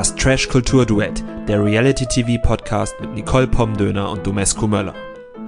[0.00, 4.94] Das Trash Kultur Duett, der Reality TV Podcast mit Nicole Pomdöner und Domescu Möller.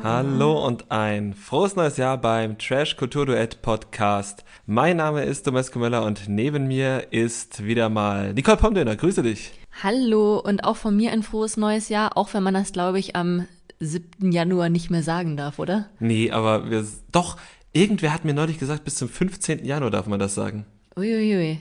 [0.03, 4.45] Hallo und ein frohes neues Jahr beim Trash Kultur Duett Podcast.
[4.67, 8.95] Mein Name ist Domescu Möller und neben mir ist wieder mal Nicole Pomdöner.
[8.95, 9.53] Grüße dich.
[9.83, 13.17] Hallo und auch von mir ein frohes neues Jahr, auch wenn man das, glaube ich,
[13.17, 13.49] am
[13.81, 14.33] 7.
[14.33, 15.89] Januar nicht mehr sagen darf, oder?
[15.99, 17.39] Nee, aber wir, doch,
[17.73, 19.65] irgendwer hat mir neulich gesagt, bis zum 15.
[19.65, 20.67] Januar darf man das sagen.
[20.95, 21.59] Uiuiui.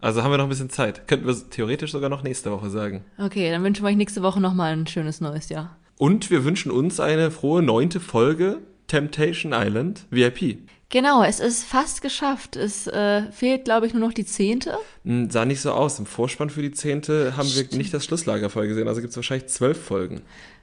[0.00, 1.08] Also haben wir noch ein bisschen Zeit.
[1.08, 3.04] Könnten wir theoretisch sogar noch nächste Woche sagen.
[3.18, 5.76] Okay, dann wünschen wir euch nächste Woche nochmal ein schönes neues Jahr.
[5.98, 10.58] Und wir wünschen uns eine frohe neunte Folge Temptation Island VIP.
[10.90, 12.56] Genau, es ist fast geschafft.
[12.56, 14.78] Es äh, fehlt, glaube ich, nur noch die zehnte.
[15.04, 15.98] Hm, Sah nicht so aus.
[15.98, 18.88] Im Vorspann für die zehnte haben wir nicht das Schlusslagerfolge gesehen.
[18.88, 20.22] Also gibt es wahrscheinlich zwölf Folgen.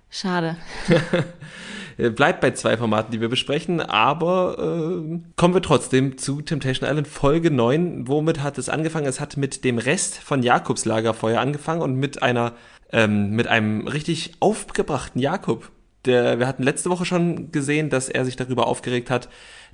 [0.09, 0.57] Schade.
[1.97, 7.07] Bleibt bei zwei Formaten, die wir besprechen, aber äh, kommen wir trotzdem zu Temptation Island
[7.07, 8.07] Folge 9.
[8.07, 9.07] Womit hat es angefangen?
[9.07, 12.53] Es hat mit dem Rest von Jakobs Lagerfeuer angefangen und mit einer
[12.91, 15.71] ähm, mit einem richtig aufgebrachten Jakob.
[16.05, 19.27] Der, wir hatten letzte Woche schon gesehen, dass er sich darüber aufgeregt hat,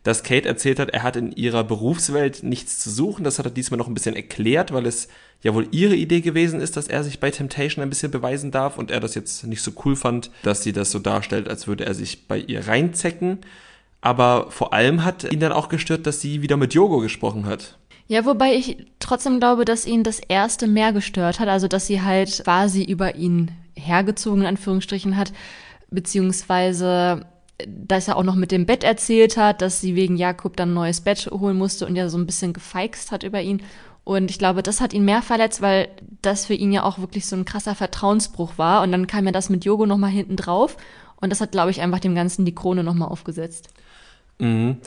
[0.03, 3.23] dass Kate erzählt hat, er hat in ihrer Berufswelt nichts zu suchen.
[3.23, 5.07] Das hat er diesmal noch ein bisschen erklärt, weil es
[5.43, 8.77] ja wohl ihre Idee gewesen ist, dass er sich bei Temptation ein bisschen beweisen darf
[8.77, 11.85] und er das jetzt nicht so cool fand, dass sie das so darstellt, als würde
[11.85, 13.39] er sich bei ihr reinzecken.
[14.01, 17.77] Aber vor allem hat ihn dann auch gestört, dass sie wieder mit Yogo gesprochen hat.
[18.07, 22.01] Ja, wobei ich trotzdem glaube, dass ihn das erste mehr gestört hat, also dass sie
[22.01, 25.31] halt quasi über ihn hergezogen, in Anführungsstrichen hat,
[25.91, 27.25] beziehungsweise
[27.67, 30.75] dass er auch noch mit dem Bett erzählt hat, dass sie wegen Jakob dann ein
[30.75, 33.61] neues Bett holen musste und ja so ein bisschen gefeixt hat über ihn.
[34.03, 35.87] Und ich glaube, das hat ihn mehr verletzt, weil
[36.21, 38.81] das für ihn ja auch wirklich so ein krasser Vertrauensbruch war.
[38.81, 40.77] Und dann kam ja das mit Yogo nochmal hinten drauf.
[41.17, 43.69] Und das hat, glaube ich, einfach dem Ganzen die Krone nochmal aufgesetzt.
[44.39, 44.77] Mhm.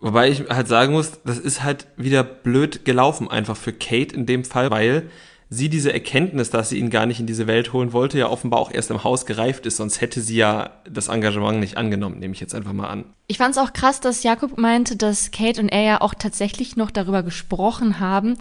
[0.00, 4.26] Wobei ich halt sagen muss, das ist halt wieder blöd gelaufen einfach für Kate in
[4.26, 5.08] dem Fall, weil
[5.48, 8.60] sie diese Erkenntnis, dass sie ihn gar nicht in diese Welt holen wollte, ja offenbar
[8.60, 12.34] auch erst im Haus gereift ist, sonst hätte sie ja das Engagement nicht angenommen, nehme
[12.34, 13.04] ich jetzt einfach mal an.
[13.26, 16.76] Ich fand es auch krass, dass Jakob meinte, dass Kate und er ja auch tatsächlich
[16.76, 18.36] noch darüber gesprochen haben,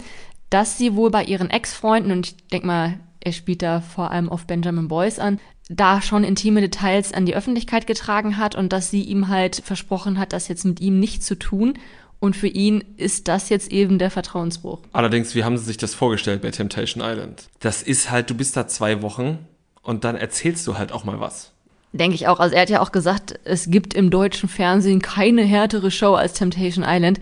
[0.49, 4.29] dass sie wohl bei ihren Ex-Freunden, und ich denke mal, er spielt da vor allem
[4.29, 5.39] auf Benjamin Boyce an,
[5.69, 10.19] da schon intime Details an die Öffentlichkeit getragen hat und dass sie ihm halt versprochen
[10.19, 11.75] hat, das jetzt mit ihm nicht zu tun.
[12.23, 14.79] Und für ihn ist das jetzt eben der Vertrauensbruch.
[14.93, 17.49] Allerdings, wie haben sie sich das vorgestellt bei Temptation Island?
[17.59, 19.39] Das ist halt, du bist da zwei Wochen
[19.81, 21.51] und dann erzählst du halt auch mal was.
[21.91, 22.39] Denke ich auch.
[22.39, 26.31] Also er hat ja auch gesagt, es gibt im deutschen Fernsehen keine härtere Show als
[26.31, 27.19] Temptation Island.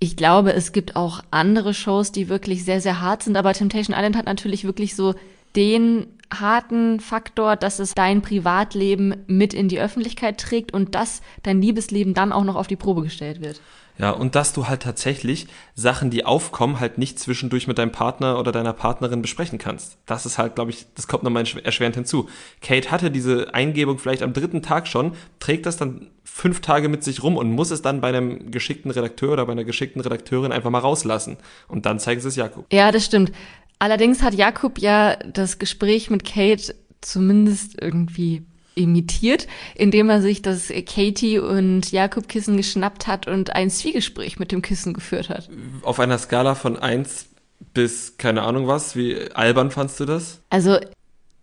[0.00, 3.96] Ich glaube, es gibt auch andere Shows, die wirklich sehr, sehr hart sind, aber Temptation
[3.96, 5.14] Island hat natürlich wirklich so
[5.54, 11.62] den harten Faktor, dass es dein Privatleben mit in die Öffentlichkeit trägt und dass dein
[11.62, 13.60] Liebesleben dann auch noch auf die Probe gestellt wird.
[13.98, 18.38] Ja, und dass du halt tatsächlich Sachen, die aufkommen, halt nicht zwischendurch mit deinem Partner
[18.38, 19.98] oder deiner Partnerin besprechen kannst.
[20.06, 22.28] Das ist halt, glaube ich, das kommt nochmal erschwerend hinzu.
[22.60, 27.04] Kate hatte diese Eingebung vielleicht am dritten Tag schon, trägt das dann fünf Tage mit
[27.04, 30.52] sich rum und muss es dann bei einem geschickten Redakteur oder bei einer geschickten Redakteurin
[30.52, 31.36] einfach mal rauslassen.
[31.68, 32.66] Und dann zeigen sie es Jakob.
[32.72, 33.32] Ja, das stimmt.
[33.78, 40.72] Allerdings hat Jakob ja das Gespräch mit Kate zumindest irgendwie imitiert, indem er sich das
[40.86, 45.48] Katie und Jakob Kissen geschnappt hat und ein Zwiegespräch mit dem Kissen geführt hat.
[45.82, 47.26] Auf einer Skala von eins
[47.74, 50.40] bis keine Ahnung was, wie albern fandst du das?
[50.50, 50.78] Also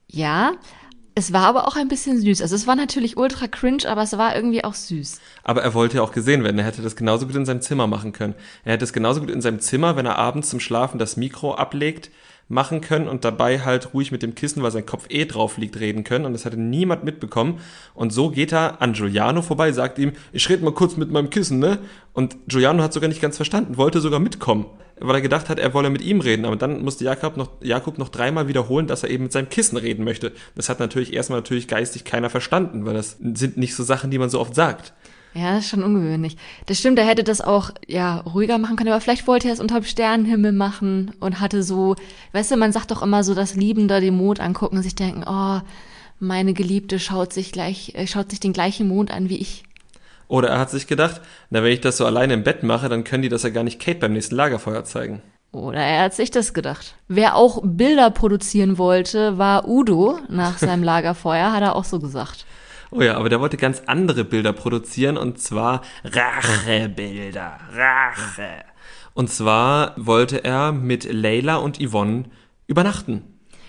[0.08, 0.54] ja,
[1.16, 2.42] es war aber auch ein bisschen süß.
[2.42, 5.20] Also es war natürlich ultra cringe, aber es war irgendwie auch süß.
[5.44, 6.58] Aber er wollte ja auch gesehen werden.
[6.58, 8.36] Er hätte das genauso gut in seinem Zimmer machen können.
[8.64, 11.56] Er hätte es genauso gut in seinem Zimmer, wenn er abends zum Schlafen das Mikro
[11.56, 12.10] ablegt,
[12.50, 15.80] machen können und dabei halt ruhig mit dem Kissen, weil sein Kopf eh drauf liegt,
[15.80, 16.26] reden können.
[16.26, 17.60] Und das hatte niemand mitbekommen.
[17.94, 21.30] Und so geht er an Giuliano vorbei, sagt ihm, ich rede mal kurz mit meinem
[21.30, 21.78] Kissen, ne?
[22.12, 24.66] Und Giuliano hat sogar nicht ganz verstanden, wollte sogar mitkommen,
[25.00, 26.46] weil er gedacht hat, er wolle mit ihm reden.
[26.46, 29.78] Aber dann musste Jakob noch, Jakob noch dreimal wiederholen, dass er eben mit seinem Kissen
[29.78, 30.32] reden möchte.
[30.56, 34.18] Das hat natürlich erstmal natürlich geistig keiner verstanden, weil das sind nicht so Sachen, die
[34.18, 34.94] man so oft sagt.
[35.34, 36.38] Ja, das ist schon ungewöhnlich.
[36.66, 39.60] Das stimmt, er hätte das auch ja ruhiger machen können, aber vielleicht wollte er es
[39.60, 41.96] unter dem Sternenhimmel machen und hatte so,
[42.34, 45.24] weißt du, man sagt doch immer so, dass Liebende den Mond angucken und sich denken,
[45.28, 45.62] oh,
[46.20, 49.64] meine Geliebte schaut sich gleich, äh, schaut sich den gleichen Mond an wie ich.
[50.28, 53.04] Oder er hat sich gedacht, na, wenn ich das so alleine im Bett mache, dann
[53.04, 55.22] können die das ja gar nicht Kate beim nächsten Lagerfeuer zeigen.
[55.52, 56.96] Oder er hat sich das gedacht.
[57.08, 62.46] Wer auch Bilder produzieren wollte, war Udo nach seinem Lagerfeuer, hat er auch so gesagt.
[62.92, 67.60] Oh ja, aber der wollte ganz andere Bilder produzieren und zwar Rachebilder.
[67.74, 68.66] Rache.
[69.14, 72.26] Und zwar wollte er mit Leila und Yvonne
[72.68, 73.24] übernachten.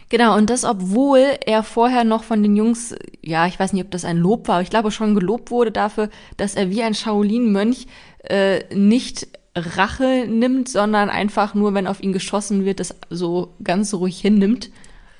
[0.09, 3.91] Genau, und das, obwohl er vorher noch von den Jungs, ja, ich weiß nicht, ob
[3.93, 6.95] das ein Lob war, aber ich glaube schon gelobt wurde dafür, dass er wie ein
[6.95, 7.87] Shaolin-Mönch
[8.25, 13.95] äh, nicht Rache nimmt, sondern einfach nur, wenn auf ihn geschossen wird, das so ganz
[13.95, 14.71] ruhig hinnimmt.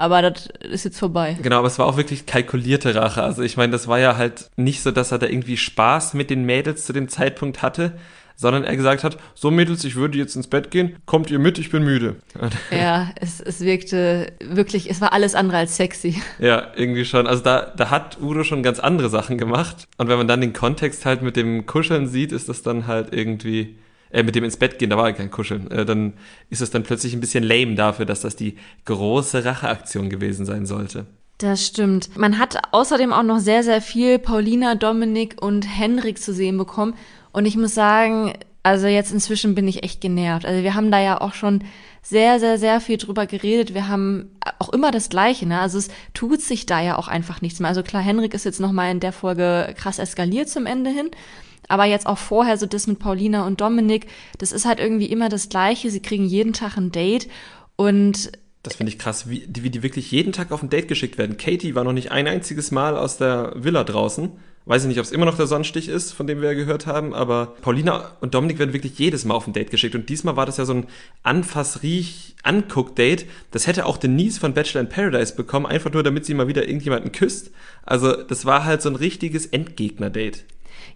[0.01, 1.37] Aber das ist jetzt vorbei.
[1.43, 3.23] Genau, aber es war auch wirklich kalkulierte Rache.
[3.23, 6.31] Also ich meine, das war ja halt nicht so, dass er da irgendwie Spaß mit
[6.31, 7.99] den Mädels zu dem Zeitpunkt hatte,
[8.35, 11.59] sondern er gesagt hat, so Mädels, ich würde jetzt ins Bett gehen, kommt ihr mit,
[11.59, 12.17] ich bin müde.
[12.71, 16.23] Ja, es, es wirkte wirklich, es war alles andere als sexy.
[16.39, 17.27] Ja, irgendwie schon.
[17.27, 19.87] Also da, da hat Udo schon ganz andere Sachen gemacht.
[19.99, 23.13] Und wenn man dann den Kontext halt mit dem Kuscheln sieht, ist das dann halt
[23.13, 23.77] irgendwie,
[24.11, 26.15] äh, mit dem ins Bett gehen, da war kein Kuscheln, äh, dann
[26.49, 30.67] ist es dann plötzlich ein bisschen lame dafür, dass das die große Racheaktion gewesen sein
[30.67, 31.07] sollte.
[31.39, 32.19] Das stimmt.
[32.19, 36.95] Man hat außerdem auch noch sehr, sehr viel Paulina, Dominik und Henrik zu sehen bekommen.
[37.33, 40.45] Und ich muss sagen, also jetzt inzwischen bin ich echt genervt.
[40.45, 41.65] Also wir haben da ja auch schon
[42.03, 43.73] sehr, sehr, sehr viel drüber geredet.
[43.73, 45.61] Wir haben auch immer das Gleiche, ne?
[45.61, 47.69] Also es tut sich da ja auch einfach nichts mehr.
[47.69, 51.11] Also klar, Henrik ist jetzt nochmal in der Folge krass eskaliert zum Ende hin.
[51.71, 54.07] Aber jetzt auch vorher so das mit Paulina und Dominik,
[54.39, 55.91] das ist halt irgendwie immer das Gleiche.
[55.91, 57.29] Sie kriegen jeden Tag ein Date
[57.77, 58.33] und
[58.63, 61.39] das finde ich krass, wie, wie die wirklich jeden Tag auf ein Date geschickt werden.
[61.39, 64.33] Katie war noch nicht ein einziges Mal aus der Villa draußen.
[64.67, 66.87] Weiß ich nicht, ob es immer noch der Sonnenstich ist, von dem wir ja gehört
[66.87, 69.95] haben, aber Paulina und Dominik werden wirklich jedes Mal auf ein Date geschickt.
[69.95, 70.89] Und diesmal war das ja so ein
[71.23, 73.25] Anfass-Riech-Anguck-Date.
[73.51, 76.69] Das hätte auch Denise von Bachelor in Paradise bekommen, einfach nur damit sie mal wieder
[76.69, 77.53] irgendjemanden küsst.
[77.85, 80.45] Also das war halt so ein richtiges Endgegner-Date.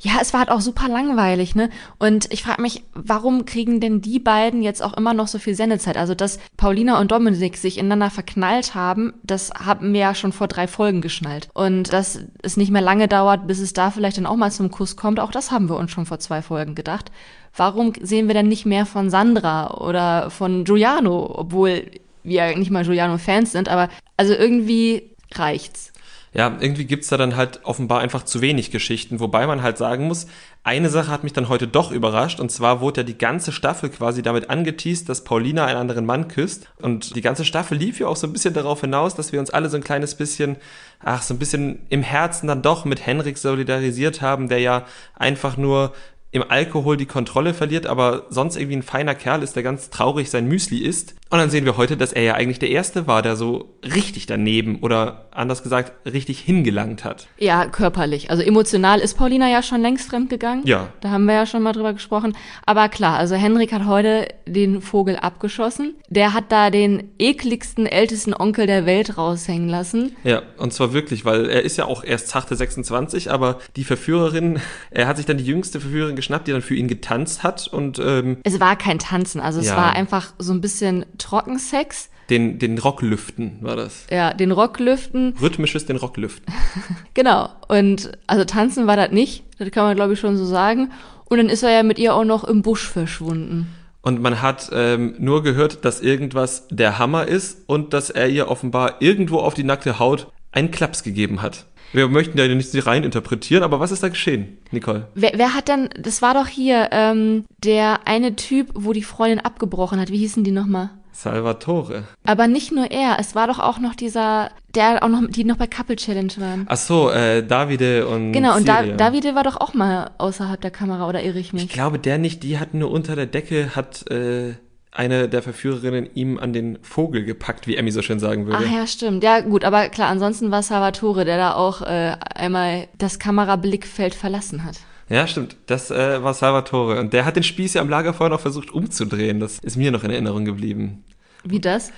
[0.00, 1.70] Ja, es war halt auch super langweilig, ne?
[1.98, 5.54] Und ich frage mich, warum kriegen denn die beiden jetzt auch immer noch so viel
[5.54, 5.96] Sendezeit?
[5.96, 10.48] Also, dass Paulina und Dominik sich ineinander verknallt haben, das haben wir ja schon vor
[10.48, 11.48] drei Folgen geschnallt.
[11.54, 14.70] Und dass es nicht mehr lange dauert, bis es da vielleicht dann auch mal zum
[14.70, 17.10] Kuss kommt, auch das haben wir uns schon vor zwei Folgen gedacht.
[17.56, 21.90] Warum sehen wir denn nicht mehr von Sandra oder von Giuliano, obwohl
[22.24, 25.93] wir nicht mal Giuliano-Fans sind, aber also irgendwie reicht's
[26.34, 30.08] ja, irgendwie gibt's da dann halt offenbar einfach zu wenig Geschichten, wobei man halt sagen
[30.08, 30.26] muss,
[30.64, 33.88] eine Sache hat mich dann heute doch überrascht, und zwar wurde ja die ganze Staffel
[33.88, 36.68] quasi damit angeteased, dass Paulina einen anderen Mann küsst.
[36.82, 39.50] Und die ganze Staffel lief ja auch so ein bisschen darauf hinaus, dass wir uns
[39.50, 40.56] alle so ein kleines bisschen,
[40.98, 45.56] ach, so ein bisschen im Herzen dann doch mit Henrik solidarisiert haben, der ja einfach
[45.56, 45.92] nur
[46.32, 50.30] im Alkohol die Kontrolle verliert, aber sonst irgendwie ein feiner Kerl ist, der ganz traurig
[50.30, 51.14] sein Müsli isst.
[51.34, 54.26] Und dann sehen wir heute, dass er ja eigentlich der Erste war, der so richtig
[54.26, 57.26] daneben oder anders gesagt richtig hingelangt hat.
[57.38, 58.30] Ja, körperlich.
[58.30, 60.64] Also emotional ist Paulina ja schon längst fremdgegangen.
[60.64, 60.90] Ja.
[61.00, 62.36] Da haben wir ja schon mal drüber gesprochen.
[62.66, 65.96] Aber klar, also Henrik hat heute den Vogel abgeschossen.
[66.08, 70.14] Der hat da den ekligsten, ältesten Onkel der Welt raushängen lassen.
[70.22, 74.60] Ja, und zwar wirklich, weil er ist ja auch erst zachte 26, aber die Verführerin,
[74.92, 77.98] er hat sich dann die jüngste Verführerin geschnappt, die dann für ihn getanzt hat und
[77.98, 79.76] ähm, Es war kein Tanzen, also es Ja.
[79.76, 82.10] war einfach so ein bisschen Trockensex.
[82.30, 84.06] den, den Rocklüften war das.
[84.10, 85.34] Ja, den Rock lüften.
[85.40, 86.52] Rhythmisches den Rocklüften.
[87.14, 87.48] Genau.
[87.68, 89.44] Und also tanzen war das nicht.
[89.58, 90.90] Das kann man, glaube ich, schon so sagen.
[91.26, 93.68] Und dann ist er ja mit ihr auch noch im Busch verschwunden.
[94.02, 98.48] Und man hat ähm, nur gehört, dass irgendwas der Hammer ist und dass er ihr
[98.48, 101.64] offenbar irgendwo auf die nackte Haut einen Klaps gegeben hat.
[101.92, 105.06] Wir möchten ja nicht rein interpretieren, aber was ist da geschehen, Nicole?
[105.14, 109.38] Wer, wer hat denn, das war doch hier, ähm, der eine Typ, wo die Freundin
[109.38, 110.10] abgebrochen hat.
[110.10, 110.90] Wie hießen die nochmal?
[111.14, 112.04] Salvatore.
[112.26, 115.56] Aber nicht nur er, es war doch auch noch dieser, der auch noch, die noch
[115.56, 116.66] bei Couple Challenge waren.
[116.68, 118.82] Ach so, äh, Davide und Genau, und da.
[118.82, 121.68] Davide war doch auch mal außerhalb der Kamera, oder irre ich Ich mich?
[121.68, 124.54] glaube, der nicht, die hat nur unter der Decke, hat äh,
[124.90, 128.64] eine der Verführerinnen ihm an den Vogel gepackt, wie Emmy so schön sagen würde.
[128.64, 129.24] Ach ja, stimmt.
[129.24, 134.64] Ja, gut, aber klar, ansonsten war Salvatore, der da auch äh, einmal das Kamerablickfeld verlassen
[134.64, 134.76] hat.
[135.08, 135.56] Ja, stimmt.
[135.66, 137.00] Das äh, war Salvatore.
[137.00, 139.40] Und der hat den Spieß ja am Lagerfeuer noch versucht umzudrehen.
[139.40, 141.04] Das ist mir noch in Erinnerung geblieben.
[141.44, 141.92] Wie das?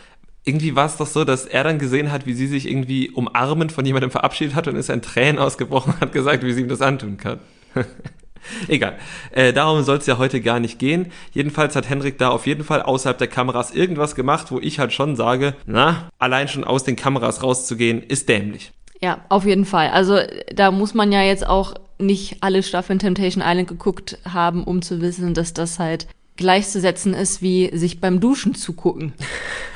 [0.45, 3.73] Irgendwie war es doch so, dass er dann gesehen hat, wie sie sich irgendwie umarmend
[3.73, 6.69] von jemandem verabschiedet hat und ist in Tränen ausgebrochen und hat gesagt, wie sie ihm
[6.69, 7.41] das antun kann.
[8.69, 8.97] Egal.
[9.33, 11.11] Äh, darum soll es ja heute gar nicht gehen.
[11.33, 14.93] Jedenfalls hat Henrik da auf jeden Fall außerhalb der Kameras irgendwas gemacht, wo ich halt
[14.93, 18.73] schon sage, na, allein schon aus den Kameras rauszugehen, ist dämlich.
[19.01, 19.91] Ja, auf jeden Fall.
[19.91, 20.19] Also
[20.55, 25.01] da muss man ja jetzt auch nicht alle Staffeln Temptation Island geguckt haben, um zu
[25.01, 26.07] wissen, dass das halt
[26.37, 29.13] gleichzusetzen ist, wie sich beim Duschen zugucken.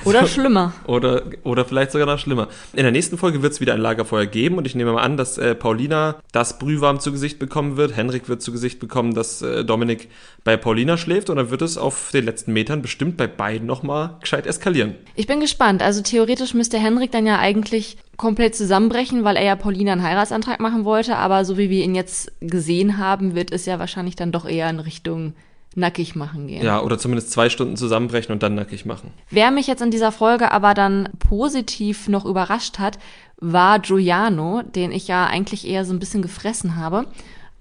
[0.05, 0.73] Oder schlimmer.
[0.87, 2.49] Oder, oder vielleicht sogar noch schlimmer.
[2.73, 5.17] In der nächsten Folge wird es wieder ein Lagerfeuer geben und ich nehme mal an,
[5.17, 7.97] dass äh, Paulina das Brühwarm zu Gesicht bekommen wird.
[7.97, 10.09] Henrik wird zu Gesicht bekommen, dass äh, Dominik
[10.45, 14.17] bei Paulina schläft und dann wird es auf den letzten Metern bestimmt bei beiden nochmal
[14.21, 14.95] gescheit eskalieren.
[15.15, 15.83] Ich bin gespannt.
[15.83, 20.61] Also theoretisch müsste Henrik dann ja eigentlich komplett zusammenbrechen, weil er ja Paulina einen Heiratsantrag
[20.61, 21.17] machen wollte.
[21.17, 24.69] Aber so wie wir ihn jetzt gesehen haben, wird es ja wahrscheinlich dann doch eher
[24.69, 25.33] in Richtung
[25.77, 26.65] nackig machen gehen.
[26.65, 29.13] Ja, oder zumindest zwei Stunden zusammenbrechen und dann nackig machen.
[29.31, 32.99] Wer mich jetzt in dieser Folge aber dann positiv noch überrascht hat,
[33.37, 37.07] war Giuliano, den ich ja eigentlich eher so ein bisschen gefressen habe.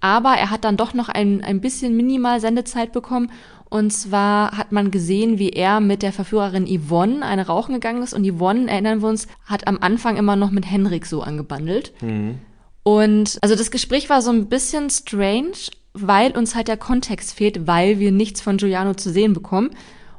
[0.01, 3.31] Aber er hat dann doch noch ein, ein bisschen minimal Sendezeit bekommen
[3.69, 8.13] Und zwar hat man gesehen, wie er mit der Verführerin Yvonne eine rauchen gegangen ist.
[8.13, 11.93] Und Yvonne, erinnern wir uns, hat am Anfang immer noch mit Henrik so angebandelt.
[12.01, 12.39] Mhm.
[12.81, 17.67] Und also das Gespräch war so ein bisschen strange, weil uns halt der Kontext fehlt,
[17.67, 19.71] weil wir nichts von Giuliano zu sehen bekommen.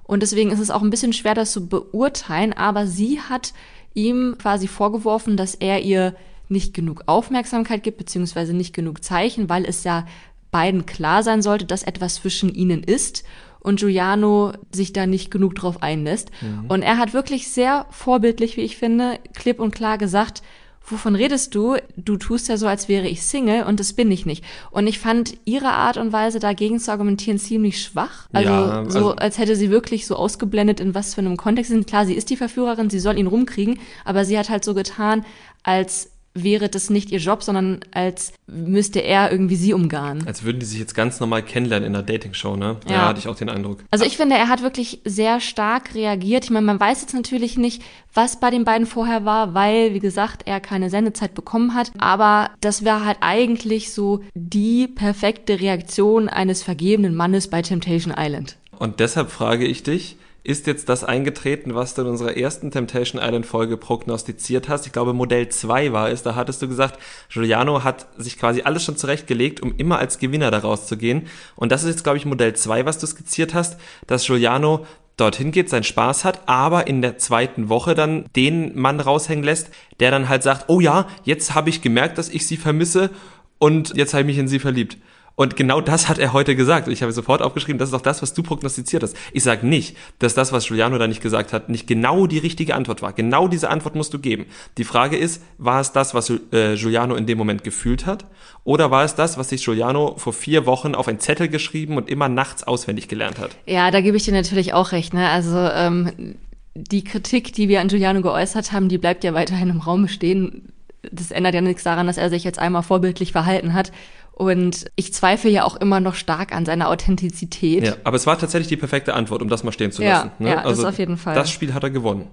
[0.03, 2.53] Und deswegen ist es auch ein bisschen schwer, das zu beurteilen.
[2.53, 3.53] Aber sie hat
[3.95, 6.15] ihm quasi vorgeworfen, dass er ihr
[6.49, 10.07] nicht genug Aufmerksamkeit gibt, beziehungsweise nicht genug Zeichen, weil es ja
[10.51, 13.25] beiden klar sein sollte, dass etwas zwischen ihnen ist
[13.61, 16.31] und Giuliano sich da nicht genug drauf einlässt.
[16.41, 16.65] Mhm.
[16.69, 20.43] Und er hat wirklich sehr vorbildlich, wie ich finde, klipp und klar gesagt,
[20.85, 21.77] wovon redest du?
[21.97, 24.45] Du tust ja so, als wäre ich Single und das bin ich nicht.
[24.71, 28.29] Und ich fand ihre Art und Weise dagegen zu argumentieren ziemlich schwach.
[28.33, 31.71] Also, ja, also so, als hätte sie wirklich so ausgeblendet, in was für einem Kontext
[31.71, 31.87] sind.
[31.87, 35.25] Klar, sie ist die Verführerin, sie soll ihn rumkriegen, aber sie hat halt so getan,
[35.63, 36.11] als
[36.45, 40.27] wäre das nicht ihr Job, sondern als müsste er irgendwie sie umgarnen.
[40.27, 42.77] Als würden die sich jetzt ganz normal kennenlernen in einer Dating-Show, ne?
[42.89, 42.93] Ja.
[42.93, 43.85] ja, hatte ich auch den Eindruck.
[43.91, 46.45] Also ich finde, er hat wirklich sehr stark reagiert.
[46.45, 47.83] Ich meine, man weiß jetzt natürlich nicht,
[48.15, 51.93] was bei den beiden vorher war, weil, wie gesagt, er keine Sendezeit bekommen hat.
[51.99, 58.57] Aber das wäre halt eigentlich so die perfekte Reaktion eines vergebenen Mannes bei Temptation Island.
[58.79, 60.17] Und deshalb frage ich dich,
[60.51, 64.87] ist jetzt das eingetreten, was du in unserer ersten Temptation Island Folge prognostiziert hast.
[64.87, 66.23] Ich glaube, Modell 2 war es.
[66.23, 66.99] Da hattest du gesagt,
[67.31, 71.29] Giuliano hat sich quasi alles schon zurechtgelegt, um immer als Gewinner daraus zu gehen.
[71.57, 75.53] Und das ist jetzt, glaube ich, Modell 2, was du skizziert hast, dass Giuliano dorthin
[75.53, 80.11] geht, seinen Spaß hat, aber in der zweiten Woche dann den Mann raushängen lässt, der
[80.11, 83.11] dann halt sagt, oh ja, jetzt habe ich gemerkt, dass ich sie vermisse
[83.59, 84.97] und jetzt habe ich mich in sie verliebt.
[85.35, 86.89] Und genau das hat er heute gesagt.
[86.89, 89.17] Ich habe sofort aufgeschrieben, das ist auch das, was du prognostiziert hast.
[89.33, 92.75] Ich sage nicht, dass das, was Giuliano da nicht gesagt hat, nicht genau die richtige
[92.75, 93.13] Antwort war.
[93.13, 94.47] Genau diese Antwort musst du geben.
[94.77, 98.27] Die Frage ist, war es das, was äh, Giuliano in dem Moment gefühlt hat?
[98.65, 102.09] Oder war es das, was sich Giuliano vor vier Wochen auf einen Zettel geschrieben und
[102.09, 103.57] immer nachts auswendig gelernt hat?
[103.67, 105.15] Ja, da gebe ich dir natürlich auch recht.
[105.15, 105.29] Ne?
[105.29, 106.37] Also ähm,
[106.75, 110.73] die Kritik, die wir an Giuliano geäußert haben, die bleibt ja weiterhin im Raum stehen.
[111.11, 113.91] Das ändert ja nichts daran, dass er sich jetzt einmal vorbildlich verhalten hat.
[114.41, 117.85] Und ich zweifle ja auch immer noch stark an seiner Authentizität.
[117.85, 120.31] Ja, aber es war tatsächlich die perfekte Antwort, um das mal stehen zu lassen.
[120.39, 120.51] Ja, ne?
[120.53, 121.35] ja also das auf jeden Fall.
[121.35, 122.27] Das Spiel hat er gewonnen.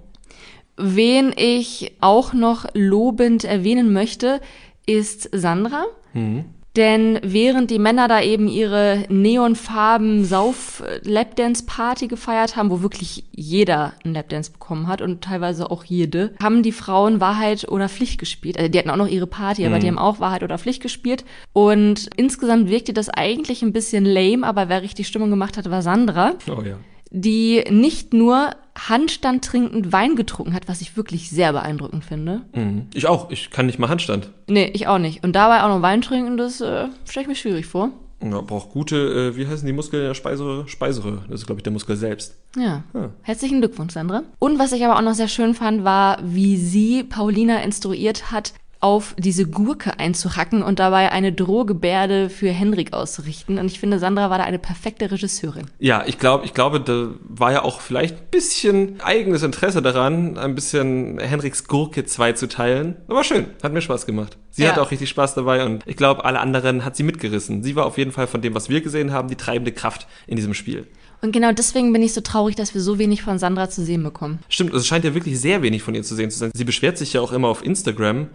[0.78, 4.40] Wen ich auch noch lobend erwähnen möchte,
[4.86, 5.84] ist Sandra.
[6.14, 6.46] Mhm.
[6.78, 14.14] Denn während die Männer da eben ihre neonfarben Sauf-Lapdance-Party gefeiert haben, wo wirklich jeder einen
[14.14, 18.56] Lapdance bekommen hat und teilweise auch jede, haben die Frauen Wahrheit oder Pflicht gespielt.
[18.56, 19.80] Also die hatten auch noch ihre Party, aber mhm.
[19.80, 21.24] die haben auch Wahrheit oder Pflicht gespielt.
[21.52, 25.82] Und insgesamt wirkte das eigentlich ein bisschen lame, aber wer richtig Stimmung gemacht hat, war
[25.82, 26.34] Sandra.
[26.48, 26.76] Oh ja
[27.10, 32.42] die nicht nur Handstand trinkend Wein getrunken hat, was ich wirklich sehr beeindruckend finde.
[32.54, 32.86] Mhm.
[32.94, 33.30] Ich auch.
[33.30, 34.30] Ich kann nicht mal Handstand.
[34.46, 35.24] Nee, ich auch nicht.
[35.24, 37.90] Und dabei auch noch Wein trinken, das äh, stelle ich mir schwierig vor.
[38.22, 40.66] Ja, braucht gute, äh, wie heißen die Muskeln der Speiseröhre?
[40.66, 41.22] Speiseröhre.
[41.28, 42.36] Das ist, glaube ich, der Muskel selbst.
[42.56, 42.82] Ja.
[42.92, 43.10] ja.
[43.22, 44.22] Herzlichen Glückwunsch, Sandra.
[44.40, 48.54] Und was ich aber auch noch sehr schön fand, war, wie sie Paulina instruiert hat,
[48.80, 53.58] auf diese Gurke einzuhacken und dabei eine Drohgebärde für Henrik auszurichten.
[53.58, 55.66] Und ich finde, Sandra war da eine perfekte Regisseurin.
[55.80, 60.38] Ja, ich glaube, ich glaube, da war ja auch vielleicht ein bisschen eigenes Interesse daran,
[60.38, 62.96] ein bisschen Henriks Gurke 2 zu teilen.
[63.08, 64.38] Aber schön, hat mir Spaß gemacht.
[64.50, 64.70] Sie ja.
[64.70, 67.62] hat auch richtig Spaß dabei und ich glaube, alle anderen hat sie mitgerissen.
[67.62, 70.36] Sie war auf jeden Fall von dem, was wir gesehen haben, die treibende Kraft in
[70.36, 70.86] diesem Spiel.
[71.20, 74.04] Und genau deswegen bin ich so traurig, dass wir so wenig von Sandra zu sehen
[74.04, 74.38] bekommen.
[74.48, 76.52] Stimmt, es scheint ja wirklich sehr wenig von ihr zu sehen zu sein.
[76.54, 78.28] Sie beschwert sich ja auch immer auf Instagram,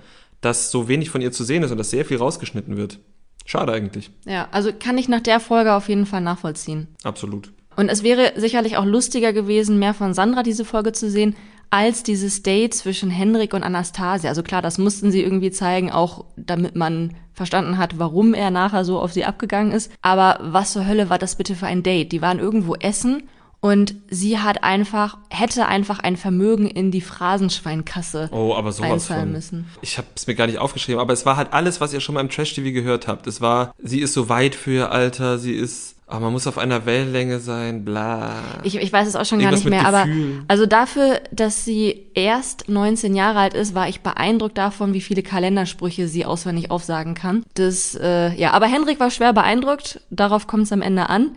[0.45, 2.99] dass so wenig von ihr zu sehen ist und dass sehr viel rausgeschnitten wird.
[3.45, 4.11] Schade eigentlich.
[4.25, 6.87] Ja, also kann ich nach der Folge auf jeden Fall nachvollziehen.
[7.03, 7.51] Absolut.
[7.75, 11.35] Und es wäre sicherlich auch lustiger gewesen, mehr von Sandra diese Folge zu sehen,
[11.69, 14.29] als dieses Date zwischen Henrik und Anastasia.
[14.29, 18.85] Also klar, das mussten sie irgendwie zeigen, auch damit man verstanden hat, warum er nachher
[18.85, 19.91] so auf sie abgegangen ist.
[20.03, 22.11] Aber was zur Hölle war das bitte für ein Date?
[22.11, 23.23] Die waren irgendwo essen
[23.63, 29.21] und sie hat einfach, hätte einfach ein Vermögen in die Phrasenschweinkasse oh, aber sowas einzahlen
[29.21, 29.31] von.
[29.31, 29.65] müssen.
[29.81, 32.15] Ich habe es mir gar nicht aufgeschrieben, aber es war halt alles, was ihr schon
[32.15, 33.25] mal im Trash-TV gehört habt.
[33.25, 36.57] Es war, sie ist so weit für ihr Alter, sie ist aber man muss auf
[36.57, 38.33] einer Wellenlänge sein, bla.
[38.63, 40.07] Ich, ich weiß es auch schon Irgendwas gar nicht mehr, aber
[40.49, 45.23] also dafür, dass sie erst 19 Jahre alt ist, war ich beeindruckt davon, wie viele
[45.23, 47.43] Kalendersprüche sie auswendig aufsagen kann.
[47.53, 51.31] Das, äh, ja, aber Hendrik war schwer beeindruckt, darauf kommt es am Ende an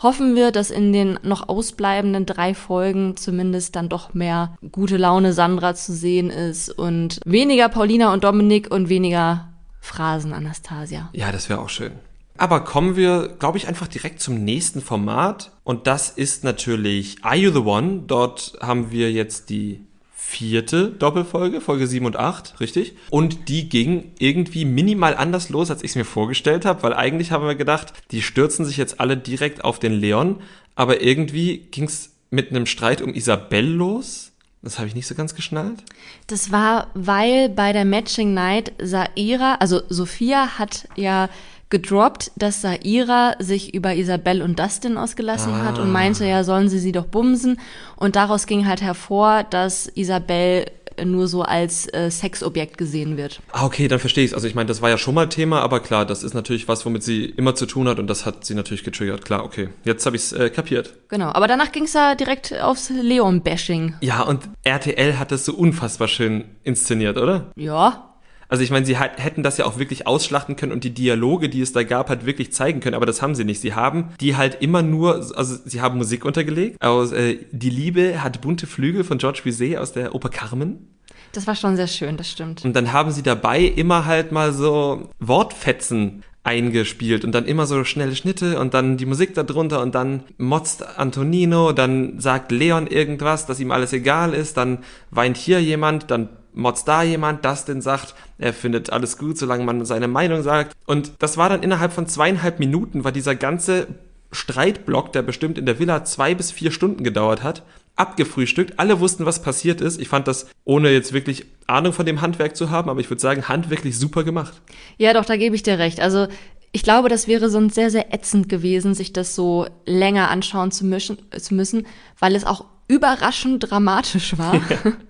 [0.00, 5.32] hoffen wir, dass in den noch ausbleibenden drei Folgen zumindest dann doch mehr gute Laune
[5.32, 9.48] Sandra zu sehen ist und weniger Paulina und Dominik und weniger
[9.80, 11.08] Phrasen Anastasia.
[11.12, 11.92] Ja, das wäre auch schön.
[12.36, 15.50] Aber kommen wir, glaube ich, einfach direkt zum nächsten Format.
[15.64, 18.04] Und das ist natürlich Are You the One?
[18.06, 19.87] Dort haben wir jetzt die
[20.30, 22.94] vierte Doppelfolge, Folge 7 und 8, richtig?
[23.08, 27.32] Und die ging irgendwie minimal anders los, als ich es mir vorgestellt habe, weil eigentlich
[27.32, 30.42] haben wir gedacht, die stürzen sich jetzt alle direkt auf den Leon,
[30.74, 34.32] aber irgendwie ging es mit einem Streit um Isabelle los.
[34.60, 35.82] Das habe ich nicht so ganz geschnallt.
[36.26, 41.30] Das war, weil bei der Matching Night Saira, also Sophia hat ja
[41.70, 45.64] gedroppt, dass Saira sich über Isabelle und Dustin ausgelassen ah.
[45.64, 47.60] hat und meinte, ja, sollen sie sie doch bumsen.
[47.96, 50.66] Und daraus ging halt hervor, dass Isabelle
[51.04, 53.40] nur so als äh, Sexobjekt gesehen wird.
[53.52, 54.34] Ah, okay, dann verstehe ich es.
[54.34, 56.84] Also ich meine, das war ja schon mal Thema, aber klar, das ist natürlich was,
[56.86, 59.24] womit sie immer zu tun hat und das hat sie natürlich getriggert.
[59.24, 59.68] Klar, okay.
[59.84, 60.94] Jetzt habe ich es äh, kapiert.
[61.08, 63.94] Genau, aber danach ging es ja direkt aufs Leon-Bashing.
[64.00, 67.52] Ja, und RTL hat das so unfassbar schön inszeniert, oder?
[67.56, 68.07] Ja,
[68.48, 71.60] also ich meine, sie hätten das ja auch wirklich ausschlachten können und die Dialoge, die
[71.60, 73.60] es da gab, halt wirklich zeigen können, aber das haben sie nicht.
[73.60, 78.22] Sie haben die halt immer nur, also sie haben Musik untergelegt aus äh, Die Liebe
[78.22, 80.94] hat bunte Flügel von George Bizet aus der Oper Carmen.
[81.32, 82.64] Das war schon sehr schön, das stimmt.
[82.64, 87.84] Und dann haben sie dabei immer halt mal so Wortfetzen eingespielt und dann immer so
[87.84, 93.44] schnelle Schnitte und dann die Musik darunter und dann motzt Antonino, dann sagt Leon irgendwas,
[93.44, 94.78] dass ihm alles egal ist, dann
[95.10, 99.64] weint hier jemand, dann motzt da jemand, das denn sagt, er findet alles gut, solange
[99.64, 100.76] man seine Meinung sagt.
[100.86, 103.86] Und das war dann innerhalb von zweieinhalb Minuten, war dieser ganze
[104.32, 107.62] Streitblock, der bestimmt in der Villa zwei bis vier Stunden gedauert hat,
[107.96, 108.78] abgefrühstückt.
[108.78, 110.00] Alle wussten, was passiert ist.
[110.00, 113.22] Ich fand das, ohne jetzt wirklich Ahnung von dem Handwerk zu haben, aber ich würde
[113.22, 114.60] sagen, handwerklich super gemacht.
[114.98, 116.00] Ja, doch, da gebe ich dir recht.
[116.00, 116.26] Also
[116.72, 120.84] ich glaube, das wäre sonst sehr, sehr ätzend gewesen, sich das so länger anschauen zu,
[120.84, 121.86] mischen, zu müssen,
[122.18, 124.54] weil es auch überraschend dramatisch war.
[124.54, 124.92] Ja.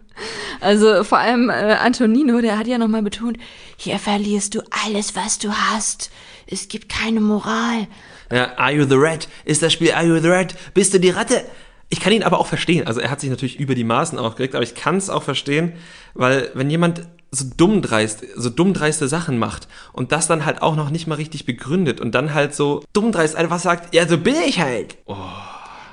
[0.61, 3.39] Also vor allem äh, Antonino, der hat ja nochmal betont,
[3.77, 6.11] hier verlierst du alles, was du hast.
[6.47, 7.87] Es gibt keine Moral.
[8.31, 9.29] Ja, Are You the Rat?
[9.45, 10.55] Ist das Spiel Are You the Rat?
[10.75, 11.45] Bist du die Ratte?
[11.91, 12.87] Ich kann ihn aber auch verstehen.
[12.87, 15.73] Also er hat sich natürlich über die Maßen aufgeregt, aber ich kann es auch verstehen,
[16.15, 20.63] weil wenn jemand so dumm dreist, so dumm dreiste Sachen macht und das dann halt
[20.63, 24.07] auch noch nicht mal richtig begründet und dann halt so dumm dreist einfach sagt, ja,
[24.07, 24.97] so bin ich halt.
[25.07, 25.17] Oh.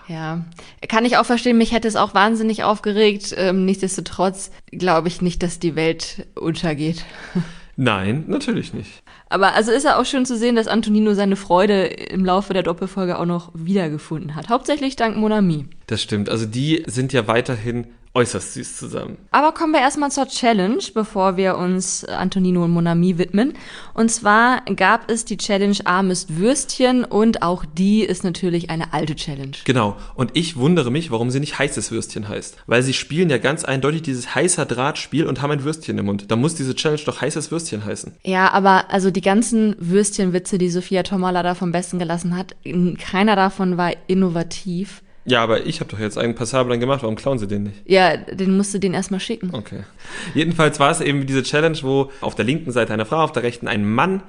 [0.07, 0.45] Ja,
[0.87, 1.57] kann ich auch verstehen.
[1.57, 3.33] Mich hätte es auch wahnsinnig aufgeregt.
[3.37, 7.05] Ähm, nichtsdestotrotz glaube ich nicht, dass die Welt untergeht.
[7.75, 9.03] Nein, natürlich nicht.
[9.27, 12.63] Aber also ist ja auch schön zu sehen, dass Antonino seine Freude im Laufe der
[12.63, 14.49] Doppelfolge auch noch wiedergefunden hat.
[14.49, 15.65] Hauptsächlich dank Monami.
[15.87, 16.29] Das stimmt.
[16.29, 19.17] Also die sind ja weiterhin äußerst süß zusammen.
[19.31, 23.53] Aber kommen wir erstmal zur Challenge, bevor wir uns Antonino und Monami widmen.
[23.93, 29.15] Und zwar gab es die Challenge Armes Würstchen und auch die ist natürlich eine alte
[29.15, 29.57] Challenge.
[29.65, 29.97] Genau.
[30.15, 32.57] Und ich wundere mich, warum sie nicht heißes Würstchen heißt.
[32.67, 36.31] Weil sie spielen ja ganz eindeutig dieses heißer Drahtspiel und haben ein Würstchen im Mund.
[36.31, 38.13] Da muss diese Challenge doch heißes Würstchen heißen.
[38.23, 42.55] Ja, aber also die ganzen Würstchenwitze, die Sophia Tomala da vom Besten gelassen hat,
[42.97, 45.01] keiner davon war innovativ.
[45.25, 47.77] Ja, aber ich habe doch jetzt einen passablen gemacht, warum klauen sie den nicht?
[47.85, 49.49] Ja, den musst du den erstmal schicken.
[49.53, 49.83] Okay.
[50.35, 53.43] Jedenfalls war es eben diese Challenge, wo auf der linken Seite eine Frau, auf der
[53.43, 54.21] rechten ein Mann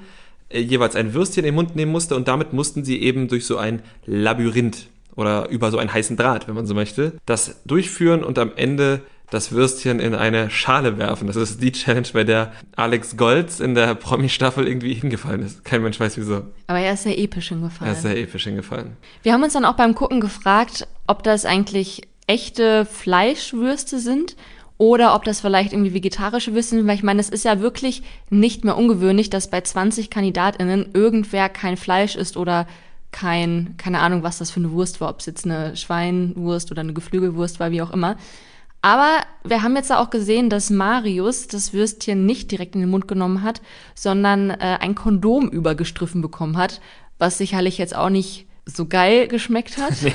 [0.49, 3.45] äh, jeweils ein Würstchen in den Mund nehmen musste und damit mussten sie eben durch
[3.45, 8.23] so ein Labyrinth oder über so einen heißen Draht, wenn man so möchte, das durchführen
[8.25, 11.27] und am Ende das Würstchen in eine Schale werfen.
[11.27, 15.65] Das ist die Challenge, bei der Alex Golds in der Promi-Staffel irgendwie hingefallen ist.
[15.65, 16.43] Kein Mensch weiß wieso.
[16.69, 17.93] Aber er ist sehr episch hingefallen.
[17.93, 18.97] Er ist sehr episch hingefallen.
[19.23, 24.37] Wir haben uns dann auch beim Gucken gefragt, ob das eigentlich echte Fleischwürste sind
[24.79, 28.03] oder ob das vielleicht irgendwie vegetarische Würste sind, weil ich meine, es ist ja wirklich
[28.31, 32.67] nicht mehr ungewöhnlich, dass bei 20 KandidatInnen irgendwer kein Fleisch isst oder
[33.11, 36.83] kein, keine Ahnung, was das für eine Wurst war, ob es jetzt eine Schweinwurst oder
[36.83, 38.17] eine Geflügelwurst war, wie auch immer.
[38.87, 43.09] Aber wir haben jetzt auch gesehen, dass Marius das Würstchen nicht direkt in den Mund
[43.09, 43.61] genommen hat,
[43.97, 46.81] sondern äh, ein Kondom übergestriffen bekommen hat,
[47.19, 49.93] was sicherlich jetzt auch nicht so geil geschmeckt hat.
[50.03, 50.15] nee,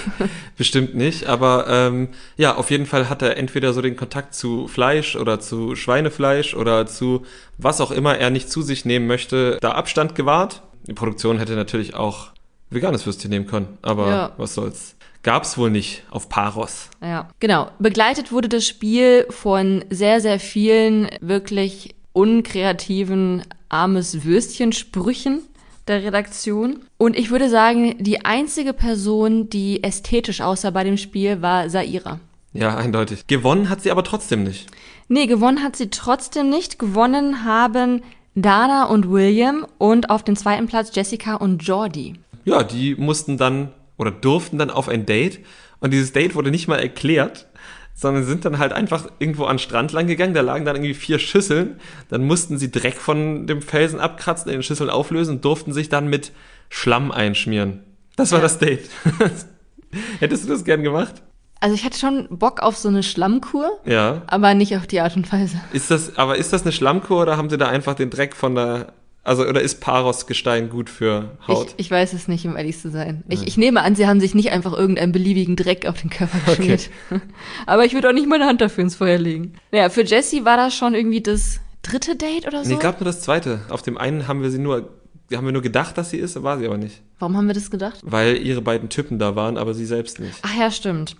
[0.57, 2.07] bestimmt nicht, aber ähm,
[2.37, 6.53] ja, auf jeden Fall hat er entweder so den Kontakt zu Fleisch oder zu Schweinefleisch
[6.53, 7.25] oder zu
[7.57, 10.61] was auch immer er nicht zu sich nehmen möchte, da Abstand gewahrt.
[10.87, 12.29] Die Produktion hätte natürlich auch
[12.69, 14.31] veganes Würstchen nehmen können, aber ja.
[14.37, 16.89] was soll's gab es wohl nicht auf Paros.
[17.01, 17.69] Ja, genau.
[17.79, 25.41] Begleitet wurde das Spiel von sehr, sehr vielen wirklich unkreativen armes Würstchen-Sprüchen
[25.87, 26.79] der Redaktion.
[26.97, 32.19] Und ich würde sagen, die einzige Person, die ästhetisch aussah bei dem Spiel, war Saira.
[32.53, 33.27] Ja, eindeutig.
[33.27, 34.67] Gewonnen hat sie aber trotzdem nicht.
[35.07, 36.79] Nee, gewonnen hat sie trotzdem nicht.
[36.79, 38.01] Gewonnen haben
[38.35, 42.13] Dana und William und auf dem zweiten Platz Jessica und Jordi.
[42.43, 45.39] Ja, die mussten dann oder durften dann auf ein Date
[45.79, 47.47] und dieses Date wurde nicht mal erklärt,
[47.93, 50.93] sondern sind dann halt einfach irgendwo an den Strand lang gegangen, da lagen dann irgendwie
[50.93, 55.45] vier Schüsseln, dann mussten sie Dreck von dem Felsen abkratzen, in den Schüsseln auflösen und
[55.45, 56.31] durften sich dann mit
[56.69, 57.83] Schlamm einschmieren.
[58.15, 58.43] Das war ja.
[58.43, 58.89] das Date.
[60.19, 61.21] Hättest du das gern gemacht?
[61.59, 64.23] Also ich hatte schon Bock auf so eine Schlammkur, Ja.
[64.25, 65.61] aber nicht auf die Art und Weise.
[65.73, 68.55] Ist das, aber ist das eine Schlammkur oder haben sie da einfach den Dreck von
[68.55, 71.75] der, also, oder ist Paros-Gestein gut für Haut?
[71.77, 73.23] Ich, ich weiß es nicht, um ehrlich zu sein.
[73.29, 76.39] Ich, ich nehme an, sie haben sich nicht einfach irgendeinen beliebigen Dreck auf den Körper
[76.45, 76.89] geschmiert.
[77.67, 79.53] Aber ich würde auch nicht meine Hand dafür ins Feuer legen.
[79.71, 82.69] Naja, für Jessie war das schon irgendwie das dritte Date oder so.
[82.69, 83.61] Nee, ich glaube nur das zweite.
[83.69, 84.89] Auf dem einen haben wir sie nur,
[85.31, 87.01] haben wir nur gedacht, dass sie ist, war sie aber nicht.
[87.19, 87.99] Warum haben wir das gedacht?
[88.03, 90.39] Weil ihre beiden Typen da waren, aber sie selbst nicht.
[90.41, 91.15] Ach ja, stimmt.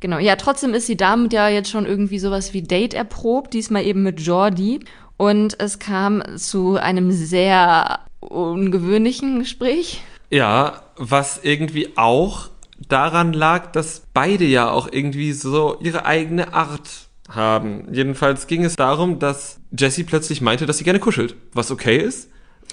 [0.00, 0.18] Genau.
[0.18, 4.02] Ja, trotzdem ist sie damit ja jetzt schon irgendwie sowas wie Date erprobt, diesmal eben
[4.02, 4.80] mit Jordi.
[5.18, 10.00] Und es kam zu einem sehr ungewöhnlichen Gespräch.
[10.30, 12.48] Ja, was irgendwie auch
[12.88, 17.92] daran lag, dass beide ja auch irgendwie so ihre eigene Art haben.
[17.92, 22.30] Jedenfalls ging es darum, dass Jessie plötzlich meinte, dass sie gerne kuschelt, was okay ist.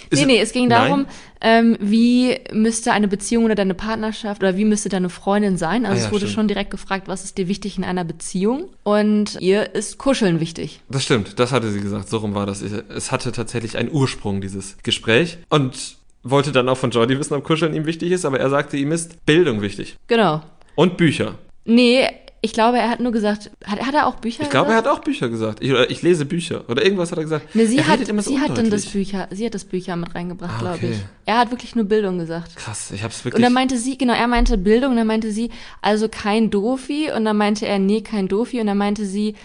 [0.10, 1.06] Ist nee, nee, es ging darum,
[1.42, 5.86] ähm, wie müsste eine Beziehung oder deine Partnerschaft oder wie müsste deine Freundin sein.
[5.86, 6.36] Also Ah ja, es wurde stimmt.
[6.36, 8.70] schon direkt gefragt, was ist dir wichtig in einer Beziehung?
[8.84, 10.82] Und ihr ist Kuscheln wichtig.
[10.90, 12.62] Das stimmt, das hatte sie gesagt, so rum war das.
[12.62, 15.38] Es hatte tatsächlich einen Ursprung, dieses Gespräch.
[15.50, 18.78] Und wollte dann auch von Jordi wissen, ob Kuscheln ihm wichtig ist, aber er sagte,
[18.78, 19.96] ihm ist Bildung wichtig.
[20.08, 20.42] Genau.
[20.76, 21.36] Und Bücher.
[21.66, 22.08] Nee,
[22.46, 24.88] ich glaube, er hat nur gesagt, hat, hat er auch Bücher Ich glaube, er gesagt?
[24.88, 25.62] hat auch Bücher gesagt.
[25.64, 26.64] Ich, ich lese Bücher.
[26.70, 27.56] Oder irgendwas hat er gesagt.
[27.56, 28.86] Nee, sie er hat, sie hat dann das.
[28.86, 30.92] Bücher, sie hat das Bücher mit reingebracht, Ah, glaube okay.
[30.92, 30.98] ich.
[31.26, 32.56] Er hat wirklich nur Bildung gesagt.
[32.56, 33.44] Krass, ich hab's Und wirklich...
[33.44, 35.50] dann meinte sie, genau, er meinte Bildung, und dann meinte sie,
[35.82, 39.36] also kein Dofi, und dann meinte er, nee, kein Dofi, und dann meinte sie,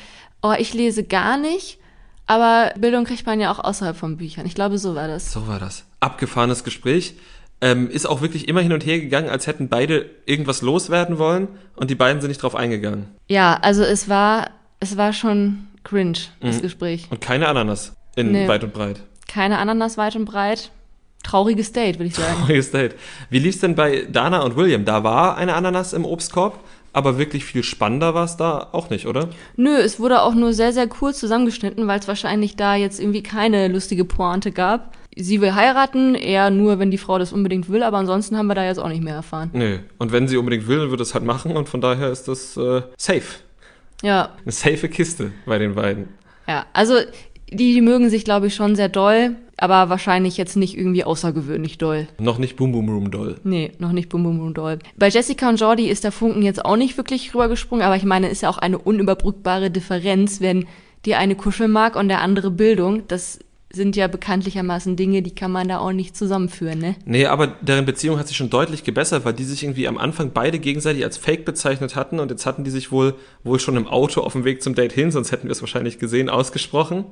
[0.43, 1.79] oh, ich lese gar nicht,
[2.27, 4.45] aber Bildung kriegt man ja auch außerhalb von Büchern.
[4.47, 5.33] Ich glaube, so war das.
[5.33, 5.85] So war das.
[6.01, 7.15] Abgefahrenes Gespräch.
[7.63, 11.49] Ähm, ist auch wirklich immer hin und her gegangen, als hätten beide irgendwas loswerden wollen
[11.77, 13.09] und die beiden sind nicht drauf eingegangen.
[13.29, 16.63] Ja, also es war, es war schon cringe, das Mhm.
[16.63, 17.07] Gespräch.
[17.11, 18.49] Und keine Ananas in Nee.
[18.49, 19.01] weit und breit.
[19.29, 20.71] Keine Ananas weit und breit.
[21.23, 22.35] Trauriges Date, würde ich sagen.
[22.39, 22.95] Trauriges Date.
[23.29, 24.87] Wie lief's denn bei Dana und William?
[24.87, 26.59] Da war eine Ananas im Obstkorb,
[26.95, 29.29] aber wirklich viel spannender war es da auch nicht, oder?
[29.57, 33.23] Nö, es wurde auch nur sehr, sehr kurz zusammengeschnitten, weil es wahrscheinlich da jetzt irgendwie
[33.23, 34.97] keine lustige Pointe gab.
[35.23, 38.55] Sie will heiraten, eher nur, wenn die Frau das unbedingt will, aber ansonsten haben wir
[38.55, 39.51] da jetzt auch nicht mehr erfahren.
[39.53, 39.79] Nö.
[39.99, 42.57] Und wenn sie unbedingt will, dann wird es halt machen und von daher ist das
[42.57, 43.23] äh, safe.
[44.03, 46.09] Ja, Eine safe Kiste bei den beiden.
[46.47, 46.65] ja.
[46.73, 46.95] Also,
[47.53, 51.79] die, die mögen sich, glaube ich, schon sehr doll, aber wahrscheinlich jetzt nicht irgendwie außergewöhnlich
[51.79, 52.07] doll.
[52.19, 53.41] Noch nicht Boom Boom Room doll.
[53.43, 54.79] Nee, noch nicht bum bum bum doll.
[54.97, 58.29] Bei Jessica und Jordi ist der Funken jetzt auch nicht wirklich rübergesprungen, aber ich meine,
[58.29, 60.67] ist ja auch eine unüberbrückbare Differenz, wenn
[61.05, 63.03] die eine kuscheln mag und der andere Bildung.
[63.09, 63.41] Das
[63.73, 66.97] sind ja bekanntlichermaßen Dinge, die kann man da auch nicht zusammenführen, ne?
[67.05, 70.33] Nee, aber deren Beziehung hat sich schon deutlich gebessert, weil die sich irgendwie am Anfang
[70.33, 73.87] beide gegenseitig als Fake bezeichnet hatten und jetzt hatten die sich wohl, wohl schon im
[73.87, 77.05] Auto auf dem Weg zum Date hin, sonst hätten wir es wahrscheinlich gesehen, ausgesprochen.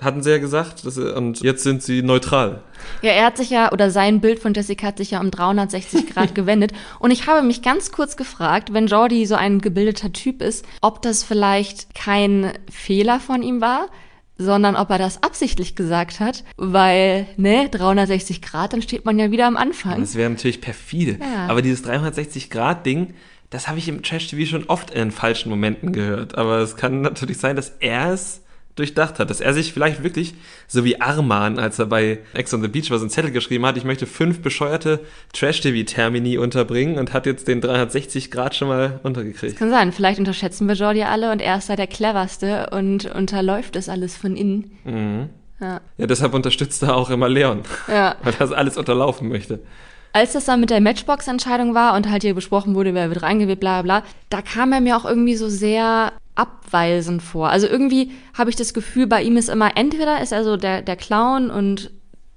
[0.00, 0.86] Hatten sie ja gesagt.
[0.86, 2.62] Das, und jetzt sind sie neutral.
[3.02, 6.06] Ja, er hat sich ja, oder sein Bild von Jessica hat sich ja um 360
[6.14, 6.72] Grad gewendet.
[7.00, 11.02] Und ich habe mich ganz kurz gefragt, wenn Jordi so ein gebildeter Typ ist, ob
[11.02, 13.88] das vielleicht kein Fehler von ihm war,
[14.40, 19.30] sondern ob er das absichtlich gesagt hat, weil, ne, 360 Grad, dann steht man ja
[19.30, 20.00] wieder am Anfang.
[20.00, 21.18] Das wäre natürlich perfide.
[21.20, 21.46] Ja.
[21.48, 23.12] Aber dieses 360-Grad-Ding,
[23.50, 26.38] das habe ich im Trash-TV schon oft in falschen Momenten gehört.
[26.38, 28.42] Aber es kann natürlich sein, dass er es
[28.76, 30.34] durchdacht hat, dass er sich vielleicht wirklich,
[30.66, 33.66] so wie Arman, als er bei Ex on the Beach war, so einen Zettel geschrieben
[33.66, 35.00] hat, ich möchte fünf bescheuerte
[35.32, 39.56] Trash-TV-Termini unterbringen und hat jetzt den 360 Grad schon mal untergekriegt.
[39.56, 43.76] Kann sein, vielleicht unterschätzen wir Jordi alle und er ist da der cleverste und unterläuft
[43.76, 45.30] das alles von innen.
[45.60, 45.80] Ja.
[45.98, 48.16] Ja, deshalb unterstützt er auch immer Leon, ja.
[48.22, 49.60] weil er das alles unterlaufen möchte.
[50.12, 53.60] Als das dann mit der Matchbox-Entscheidung war und halt hier besprochen wurde, wer wird reingewählt,
[53.60, 57.50] bla bla, da kam er mir auch irgendwie so sehr abweisend vor.
[57.50, 60.82] Also irgendwie habe ich das Gefühl, bei ihm ist immer, entweder ist er so der,
[60.82, 61.90] der Clown und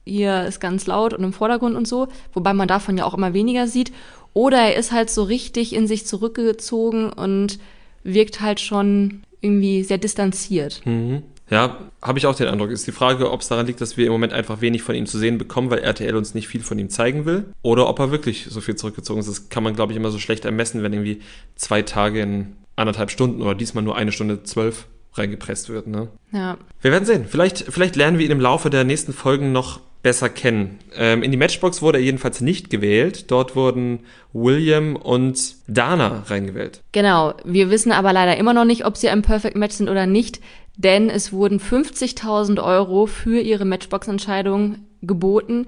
[0.05, 3.33] hier ist ganz laut und im Vordergrund und so, wobei man davon ja auch immer
[3.33, 3.91] weniger sieht,
[4.33, 7.59] oder er ist halt so richtig in sich zurückgezogen und
[8.03, 10.81] wirkt halt schon irgendwie sehr distanziert.
[10.85, 11.23] Mhm.
[11.49, 12.71] Ja, habe ich auch den Eindruck.
[12.71, 15.05] Ist die Frage, ob es daran liegt, dass wir im Moment einfach wenig von ihm
[15.05, 18.11] zu sehen bekommen, weil RTL uns nicht viel von ihm zeigen will, oder ob er
[18.11, 19.29] wirklich so viel zurückgezogen ist.
[19.29, 21.21] Das kann man, glaube ich, immer so schlecht ermessen, wenn irgendwie
[21.55, 25.87] zwei Tage in anderthalb Stunden oder diesmal nur eine Stunde zwölf reingepresst wird.
[25.87, 26.07] Ne?
[26.31, 26.57] Ja.
[26.81, 27.25] Wir werden sehen.
[27.27, 30.79] Vielleicht, vielleicht lernen wir ihn im Laufe der nächsten Folgen noch besser kennen.
[30.95, 33.31] Ähm, in die Matchbox wurde er jedenfalls nicht gewählt.
[33.31, 34.01] Dort wurden
[34.33, 36.81] William und Dana reingewählt.
[36.91, 40.05] Genau, wir wissen aber leider immer noch nicht, ob sie ein Perfect Match sind oder
[40.05, 40.41] nicht,
[40.75, 45.67] denn es wurden 50.000 Euro für ihre Matchbox-Entscheidung geboten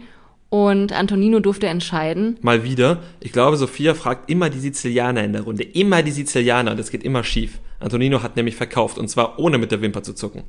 [0.50, 2.38] und Antonino durfte entscheiden.
[2.42, 3.02] Mal wieder.
[3.20, 5.64] Ich glaube, Sophia fragt immer die Sizilianer in der Runde.
[5.64, 6.76] Immer die Sizilianer.
[6.76, 7.60] Das geht immer schief.
[7.80, 10.44] Antonino hat nämlich verkauft und zwar ohne mit der Wimper zu zucken.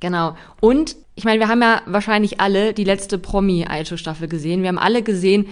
[0.00, 0.36] Genau.
[0.60, 4.62] Und ich meine, wir haben ja wahrscheinlich alle die letzte Promi-Aito-Staffel gesehen.
[4.62, 5.46] Wir haben alle gesehen,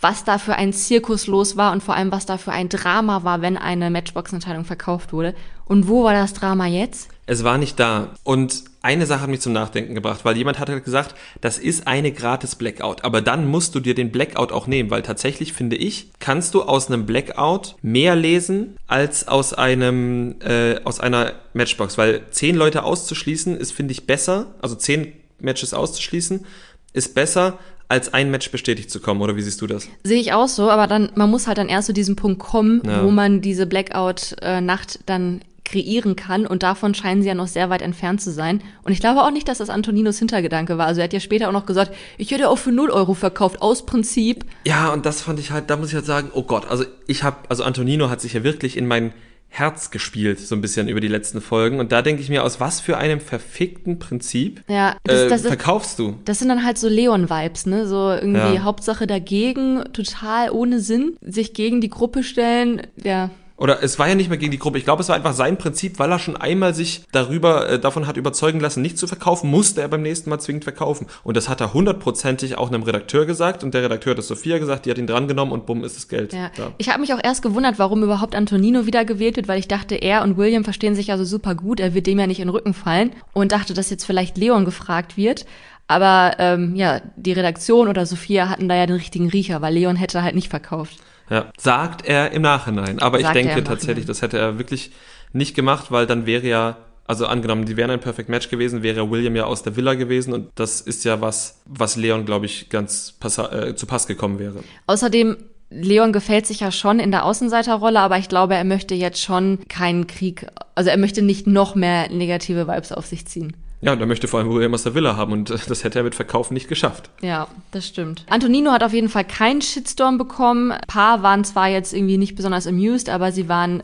[0.00, 3.24] was da für ein Zirkus los war und vor allem, was da für ein Drama
[3.24, 5.34] war, wenn eine Matchbox-Entscheidung verkauft wurde.
[5.64, 7.10] Und wo war das Drama jetzt?
[7.26, 8.14] Es war nicht da.
[8.22, 11.88] Und eine Sache hat mich zum Nachdenken gebracht, weil jemand hat halt gesagt, das ist
[11.88, 13.04] eine gratis Blackout.
[13.04, 16.62] Aber dann musst du dir den Blackout auch nehmen, weil tatsächlich finde ich, kannst du
[16.62, 22.84] aus einem Blackout mehr lesen als aus einem äh, aus einer Matchbox, weil zehn Leute
[22.84, 26.46] auszuschließen ist finde ich besser, also zehn Matches auszuschließen
[26.92, 27.58] ist besser
[27.88, 29.88] als ein Match bestätigt zu kommen, oder wie siehst du das?
[30.02, 32.82] Sehe ich auch so, aber dann, man muss halt dann erst zu diesem Punkt kommen,
[32.84, 33.04] ja.
[33.04, 37.82] wo man diese Blackout-Nacht dann kreieren kann und davon scheinen sie ja noch sehr weit
[37.82, 38.62] entfernt zu sein.
[38.82, 40.86] Und ich glaube auch nicht, dass das Antoninos Hintergedanke war.
[40.86, 43.60] Also er hat ja später auch noch gesagt, ich hätte auch für 0 Euro verkauft,
[43.60, 44.44] aus Prinzip.
[44.64, 47.22] Ja, und das fand ich halt, da muss ich halt sagen, oh Gott, also ich
[47.22, 49.12] habe, also Antonino hat sich ja wirklich in mein
[49.48, 51.80] Herz gespielt, so ein bisschen über die letzten Folgen.
[51.80, 55.42] Und da denke ich mir, aus was für einem verfickten Prinzip ja, das, äh, das
[55.42, 56.16] verkaufst du?
[56.24, 57.86] Das sind dann halt so Leon-Vibes, ne?
[57.86, 58.62] So irgendwie ja.
[58.62, 63.30] Hauptsache dagegen, total ohne Sinn, sich gegen die Gruppe stellen, ja.
[63.56, 64.78] Oder es war ja nicht mehr gegen die Gruppe.
[64.78, 68.06] Ich glaube, es war einfach sein Prinzip, weil er schon einmal sich darüber äh, davon
[68.06, 71.06] hat überzeugen lassen, nicht zu verkaufen, musste er beim nächsten Mal zwingend verkaufen.
[71.24, 74.58] Und das hat er hundertprozentig auch einem Redakteur gesagt und der Redakteur hat es Sophia
[74.58, 76.34] gesagt, die hat ihn drangenommen und bumm ist das Geld.
[76.34, 76.50] Ja.
[76.56, 76.72] Da.
[76.78, 79.94] Ich habe mich auch erst gewundert, warum überhaupt Antonino wieder gewählt wird, weil ich dachte,
[79.94, 82.48] er und William verstehen sich ja so super gut, er wird dem ja nicht in
[82.48, 85.46] den Rücken fallen und dachte, dass jetzt vielleicht Leon gefragt wird.
[85.88, 89.96] Aber ähm, ja, die Redaktion oder Sophia hatten da ja den richtigen Riecher, weil Leon
[89.96, 90.96] hätte halt nicht verkauft.
[91.30, 93.00] Ja, sagt er im Nachhinein.
[93.00, 94.92] Aber sagt ich denke tatsächlich, das hätte er wirklich
[95.32, 99.10] nicht gemacht, weil dann wäre ja, also angenommen, die wären ein Perfect Match gewesen, wäre
[99.10, 102.68] William ja aus der Villa gewesen und das ist ja was, was Leon, glaube ich,
[102.68, 104.62] ganz äh, zu Pass gekommen wäre.
[104.86, 105.36] Außerdem
[105.70, 109.58] Leon gefällt sich ja schon in der Außenseiterrolle, aber ich glaube, er möchte jetzt schon
[109.68, 113.56] keinen Krieg, also er möchte nicht noch mehr negative Vibes auf sich ziehen.
[113.80, 116.04] Ja, und er möchte vor allem William aus der Villa haben und das hätte er
[116.04, 117.10] mit Verkaufen nicht geschafft.
[117.20, 118.24] Ja, das stimmt.
[118.28, 120.72] Antonino hat auf jeden Fall keinen Shitstorm bekommen.
[120.72, 123.82] Ein paar waren zwar jetzt irgendwie nicht besonders amused, aber sie waren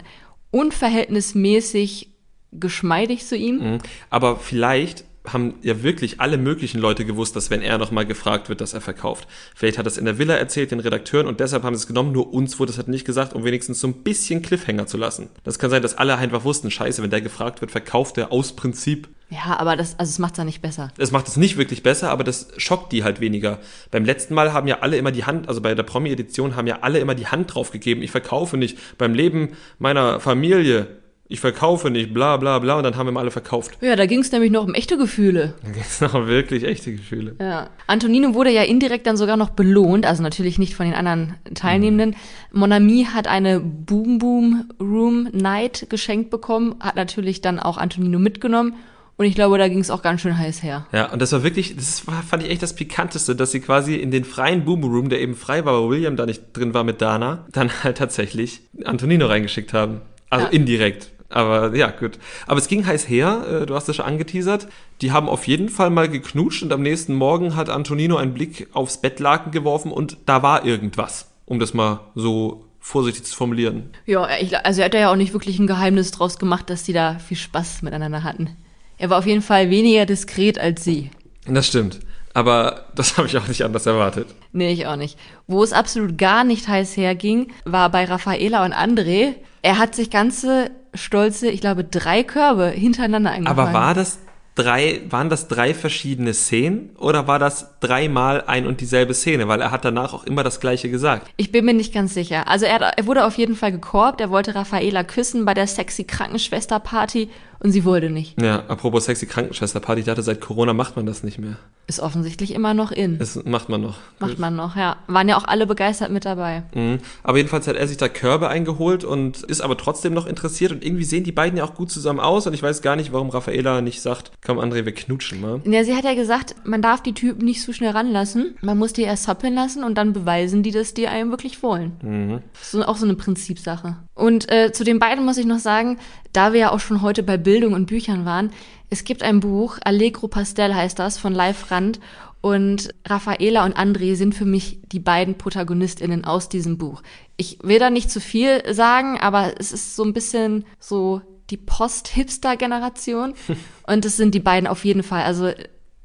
[0.51, 2.09] unverhältnismäßig
[2.53, 3.57] geschmeidig zu ihm.
[3.57, 3.79] Mhm.
[4.11, 8.61] Aber vielleicht haben ja wirklich alle möglichen Leute gewusst, dass wenn er nochmal gefragt wird,
[8.61, 9.29] dass er verkauft.
[9.55, 11.87] Vielleicht hat er es in der Villa erzählt, den Redakteuren, und deshalb haben sie es
[11.87, 14.97] genommen, nur uns wurde es halt nicht gesagt, um wenigstens so ein bisschen Cliffhanger zu
[14.97, 15.29] lassen.
[15.45, 18.57] Das kann sein, dass alle einfach wussten, scheiße, wenn der gefragt wird, verkauft er aus
[18.57, 19.09] Prinzip.
[19.31, 20.91] Ja, aber das, also es macht es ja nicht besser.
[20.99, 23.61] Es macht es nicht wirklich besser, aber das schockt die halt weniger.
[23.91, 26.81] Beim letzten Mal haben ja alle immer die Hand, also bei der Promi-Edition haben ja
[26.83, 28.77] alle immer die Hand drauf gegeben, ich verkaufe nicht.
[28.99, 31.02] Beim Leben meiner Familie
[31.33, 33.79] ich verkaufe nicht, bla bla bla, und dann haben wir alle verkauft.
[33.81, 35.55] Ja, da ging es nämlich noch um echte Gefühle.
[35.63, 37.37] Da ging es noch wirklich echte Gefühle.
[37.41, 37.71] Ja.
[37.87, 42.11] Antonino wurde ja indirekt dann sogar noch belohnt, also natürlich nicht von den anderen Teilnehmenden.
[42.11, 42.59] Mhm.
[42.59, 48.75] Monami hat eine Boom Boom Room Night geschenkt bekommen, hat natürlich dann auch Antonino mitgenommen.
[49.17, 50.87] Und ich glaube, da ging es auch ganz schön heiß her.
[50.93, 53.95] Ja, und das war wirklich, das war, fand ich echt das Pikanteste, dass sie quasi
[53.95, 56.83] in den freien Boom Room, der eben frei war, aber William da nicht drin war
[56.83, 60.01] mit Dana, dann halt tatsächlich Antonino reingeschickt haben.
[60.33, 60.53] Also ja.
[60.53, 61.11] indirekt.
[61.33, 62.19] Aber ja, gut.
[62.47, 64.69] Aber es ging heiß her, äh, du hast es schon angeteasert.
[65.01, 68.69] Die haben auf jeden Fall mal geknutscht und am nächsten Morgen hat Antonino einen Blick
[68.73, 73.91] aufs Bettlaken geworfen und da war irgendwas, um das mal so vorsichtig zu formulieren.
[74.07, 76.93] Ja, ich, also er hat ja auch nicht wirklich ein Geheimnis draus gemacht, dass die
[76.93, 78.57] da viel Spaß miteinander hatten.
[78.99, 81.11] Er war auf jeden Fall weniger diskret als sie.
[81.47, 82.01] Das stimmt.
[82.35, 84.29] Aber das habe ich auch nicht anders erwartet.
[84.53, 85.19] Nee, ich auch nicht.
[85.47, 89.35] Wo es absolut gar nicht heiß herging, war bei Raffaela und André.
[89.63, 93.59] Er hat sich ganze stolze, ich glaube, drei Körbe hintereinander eingefallen.
[93.59, 94.19] Aber war das
[94.55, 99.49] drei, waren das drei verschiedene Szenen oder war das dreimal ein und dieselbe Szene?
[99.49, 101.29] Weil er hat danach auch immer das Gleiche gesagt.
[101.37, 102.49] Ich bin mir nicht ganz sicher.
[102.49, 106.05] Also er, er wurde auf jeden Fall gekorbt, er wollte Raffaela küssen bei der sexy
[106.05, 107.31] Krankenschwester-Party
[107.63, 108.41] und sie wollte nicht.
[108.41, 111.57] Ja, apropos sexy Krankenschwester-Party, ich dachte, seit Corona macht man das nicht mehr.
[111.87, 113.19] Ist offensichtlich immer noch in.
[113.19, 113.99] Das macht man noch.
[114.19, 114.97] Macht man noch, ja.
[115.07, 116.63] Waren ja auch alle begeistert mit dabei.
[116.75, 116.99] Mhm.
[117.23, 120.85] Aber jedenfalls hat er sich da Körbe eingeholt und ist aber trotzdem noch interessiert und
[120.85, 123.31] irgendwie sehen die beiden ja auch gut zusammen aus und ich weiß gar nicht, warum
[123.31, 125.61] Raffaela nicht sagt, komm André, wir knutschen mal.
[125.65, 128.57] Ja, sie hat ja gesagt, man darf die Typen nicht so schnell ranlassen.
[128.61, 131.93] Man muss die erst hoppeln lassen und dann beweisen die, dass die einem wirklich wollen.
[132.03, 132.43] Mhm.
[132.55, 133.97] Das ist auch so eine Prinzipsache.
[134.15, 135.99] Und äh, zu den beiden muss ich noch sagen,
[136.33, 138.51] da wir ja auch schon heute bei Bildung und Büchern waren,
[138.91, 141.99] es gibt ein Buch, Allegro Pastel heißt das, von Live Rand.
[142.43, 147.03] Und Raffaela und André sind für mich die beiden ProtagonistInnen aus diesem Buch.
[147.37, 151.57] Ich will da nicht zu viel sagen, aber es ist so ein bisschen so die
[151.57, 153.35] Post-Hipster-Generation.
[153.87, 155.23] und das sind die beiden auf jeden Fall.
[155.23, 155.53] Also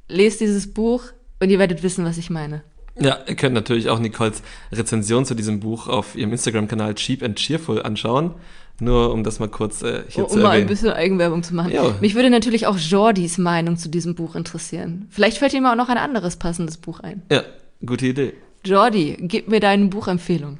[0.07, 1.05] lest dieses Buch
[1.41, 2.63] und ihr werdet wissen, was ich meine.
[2.99, 7.35] Ja, ihr könnt natürlich auch Nicoles Rezension zu diesem Buch auf ihrem Instagram-Kanal Cheap and
[7.35, 8.33] Cheerful anschauen.
[8.79, 10.35] Nur um das mal kurz äh, hier um, zu erwähnen.
[10.35, 11.71] Um mal ein bisschen Eigenwerbung zu machen.
[11.71, 11.95] Ja.
[11.99, 15.07] Mich würde natürlich auch Jordis Meinung zu diesem Buch interessieren.
[15.09, 17.23] Vielleicht fällt ihm auch noch ein anderes passendes Buch ein.
[17.31, 17.41] Ja,
[17.83, 18.33] gute Idee.
[18.63, 20.59] Jordi, gib mir deine Buchempfehlung.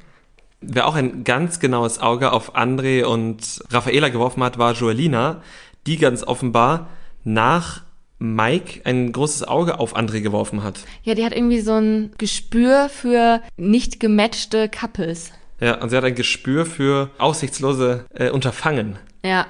[0.60, 5.42] Wer auch ein ganz genaues Auge auf André und Raffaela geworfen hat, war Joelina,
[5.86, 6.88] die ganz offenbar
[7.22, 7.82] nach
[8.18, 10.80] Mike ein großes Auge auf André geworfen hat.
[11.04, 15.32] Ja, die hat irgendwie so ein Gespür für nicht gematchte Couples.
[15.60, 18.98] Ja, und sie hat ein Gespür für aussichtslose äh, Unterfangen.
[19.24, 19.46] Ja.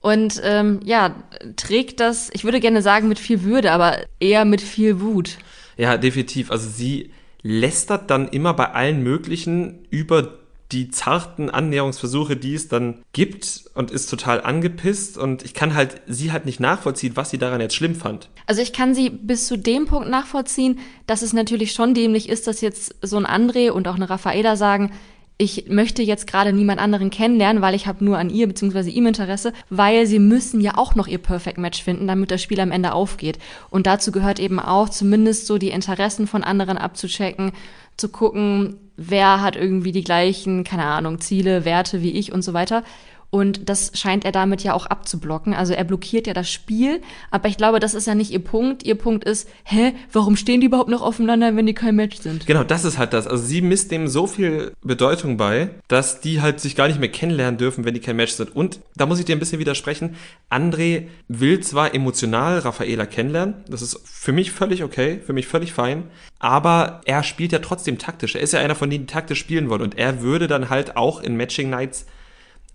[0.00, 1.16] Und ähm, ja,
[1.56, 5.38] trägt das, ich würde gerne sagen, mit viel Würde, aber eher mit viel Wut.
[5.76, 6.52] Ja, definitiv.
[6.52, 7.10] Also sie
[7.42, 10.38] lästert dann immer bei allen möglichen über
[10.72, 16.00] die zarten Annäherungsversuche, die es dann gibt und ist total angepisst und ich kann halt
[16.06, 18.28] sie halt nicht nachvollziehen, was sie daran jetzt schlimm fand.
[18.46, 22.46] Also ich kann sie bis zu dem Punkt nachvollziehen, dass es natürlich schon dämlich ist,
[22.46, 24.92] dass jetzt so ein André und auch eine Raffaela sagen,
[25.38, 28.88] ich möchte jetzt gerade niemand anderen kennenlernen, weil ich habe nur an ihr bzw.
[28.88, 32.58] ihm Interesse, weil sie müssen ja auch noch ihr Perfect Match finden, damit das Spiel
[32.60, 33.38] am Ende aufgeht.
[33.68, 37.52] Und dazu gehört eben auch zumindest so die Interessen von anderen abzuchecken,
[37.98, 42.54] zu gucken, wer hat irgendwie die gleichen, keine Ahnung, Ziele, Werte wie ich und so
[42.54, 42.82] weiter.
[43.30, 45.52] Und das scheint er damit ja auch abzublocken.
[45.52, 47.00] Also er blockiert ja das Spiel.
[47.30, 48.84] Aber ich glaube, das ist ja nicht ihr Punkt.
[48.84, 52.46] Ihr Punkt ist, hä, warum stehen die überhaupt noch aufeinander, wenn die kein Match sind?
[52.46, 53.26] Genau, das ist halt das.
[53.26, 57.10] Also sie misst dem so viel Bedeutung bei, dass die halt sich gar nicht mehr
[57.10, 58.54] kennenlernen dürfen, wenn die kein Match sind.
[58.54, 60.16] Und da muss ich dir ein bisschen widersprechen.
[60.50, 63.54] André will zwar emotional Raffaela kennenlernen.
[63.68, 66.04] Das ist für mich völlig okay, für mich völlig fein.
[66.38, 68.34] Aber er spielt ja trotzdem taktisch.
[68.34, 69.82] Er ist ja einer von denen, die taktisch spielen wollen.
[69.82, 72.06] Und er würde dann halt auch in Matching Nights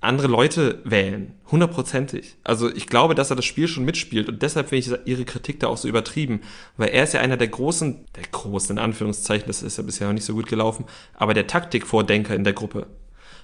[0.01, 1.35] andere Leute wählen.
[1.51, 2.35] Hundertprozentig.
[2.43, 5.59] Also ich glaube, dass er das Spiel schon mitspielt und deshalb finde ich ihre Kritik
[5.59, 6.41] da auch so übertrieben.
[6.75, 10.07] Weil er ist ja einer der großen, der großen in Anführungszeichen, das ist ja bisher
[10.07, 12.87] noch nicht so gut gelaufen, aber der Taktikvordenker in der Gruppe.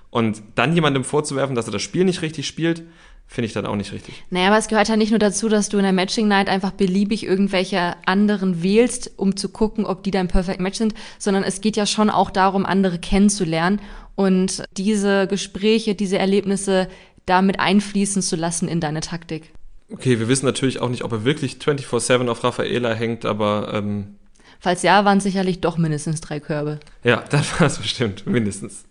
[0.10, 2.84] Und dann jemandem vorzuwerfen, dass er das Spiel nicht richtig spielt,
[3.28, 4.24] finde ich dann auch nicht richtig.
[4.30, 6.72] Naja, aber es gehört ja nicht nur dazu, dass du in der Matching Night einfach
[6.72, 11.62] beliebig irgendwelche anderen wählst, um zu gucken, ob die dein Perfect Match sind, sondern es
[11.62, 13.82] geht ja schon auch darum, andere kennenzulernen
[14.16, 16.88] und diese Gespräche, diese Erlebnisse
[17.26, 19.52] damit einfließen zu lassen in deine Taktik.
[19.92, 24.16] Okay, wir wissen natürlich auch nicht, ob er wirklich 24-7 auf Raffaela hängt, aber ähm,
[24.60, 26.80] Falls ja, waren es sicherlich doch mindestens drei Körbe.
[27.04, 28.86] Ja, das war es bestimmt, mindestens.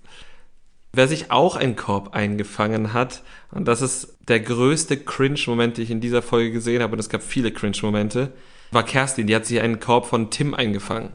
[0.96, 5.90] Wer sich auch einen Korb eingefangen hat, und das ist der größte Cringe-Moment, den ich
[5.90, 8.32] in dieser Folge gesehen habe, und es gab viele Cringe-Momente,
[8.70, 9.26] war Kerstin.
[9.26, 11.10] Die hat sich einen Korb von Tim eingefangen.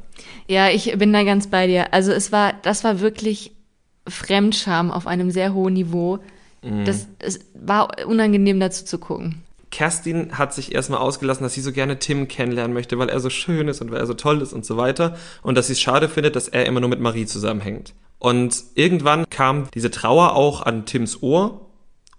[0.47, 1.95] Ja, ich bin da ganz bei dir.
[1.95, 3.53] Also es war, das war wirklich
[4.07, 6.19] Fremdscham auf einem sehr hohen Niveau.
[6.61, 6.85] Mhm.
[6.85, 9.41] Das, es war unangenehm dazu zu gucken.
[9.71, 13.29] Kerstin hat sich erstmal ausgelassen, dass sie so gerne Tim kennenlernen möchte, weil er so
[13.29, 15.17] schön ist und weil er so toll ist und so weiter.
[15.41, 17.93] Und dass sie es schade findet, dass er immer nur mit Marie zusammenhängt.
[18.19, 21.71] Und irgendwann kam diese Trauer auch an Tims Ohr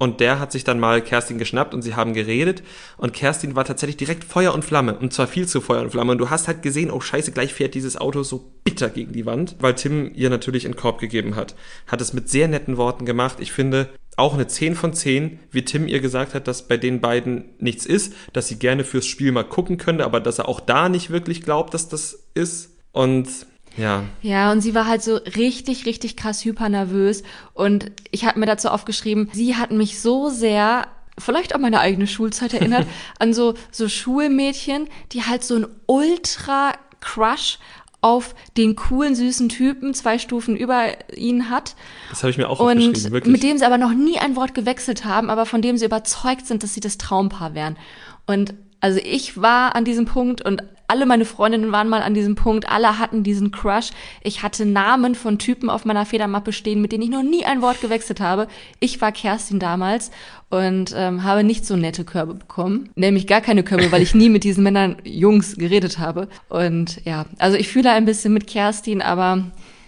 [0.03, 2.65] und der hat sich dann mal Kerstin geschnappt und sie haben geredet.
[2.97, 4.99] Und Kerstin war tatsächlich direkt Feuer und Flamme.
[4.99, 6.11] Und zwar viel zu Feuer und Flamme.
[6.11, 9.27] Und du hast halt gesehen, oh scheiße, gleich fährt dieses Auto so bitter gegen die
[9.27, 11.55] Wand, weil Tim ihr natürlich einen Korb gegeben hat.
[11.87, 13.37] Hat es mit sehr netten Worten gemacht.
[13.39, 17.01] Ich finde, auch eine 10 von 10, wie Tim ihr gesagt hat, dass bei den
[17.01, 20.61] beiden nichts ist, dass sie gerne fürs Spiel mal gucken könnte, aber dass er auch
[20.61, 22.71] da nicht wirklich glaubt, dass das ist.
[22.93, 23.29] Und
[23.77, 24.05] ja.
[24.21, 27.23] Ja, und sie war halt so richtig, richtig krass hypernervös.
[27.55, 32.07] Und ich habe mir dazu aufgeschrieben, sie hat mich so sehr vielleicht auch meine eigene
[32.07, 32.87] Schulzeit erinnert,
[33.19, 37.59] an so, so Schulmädchen, die halt so ein ultra Crush
[38.03, 41.77] auf den coolen, süßen Typen zwei Stufen über ihn hat.
[42.11, 43.33] Das habe ich mir auch und aufgeschrieben, wirklich.
[43.33, 46.47] Mit dem sie aber noch nie ein Wort gewechselt haben, aber von dem sie überzeugt
[46.47, 47.79] sind, dass sie das Traumpaar wären.
[48.27, 52.35] Und also ich war an diesem Punkt und alle meine Freundinnen waren mal an diesem
[52.35, 53.93] Punkt, alle hatten diesen Crush.
[54.23, 57.63] Ich hatte Namen von Typen auf meiner Federmappe stehen, mit denen ich noch nie ein
[57.63, 58.47] Wort gewechselt habe.
[58.79, 60.11] Ich war Kerstin damals
[60.51, 62.91] und ähm, habe nicht so nette Körbe bekommen.
[62.95, 66.29] Nämlich gar keine Körbe, weil ich nie mit diesen Männern Jungs geredet habe.
[66.51, 69.45] Und ja, also ich fühle ein bisschen mit Kerstin, aber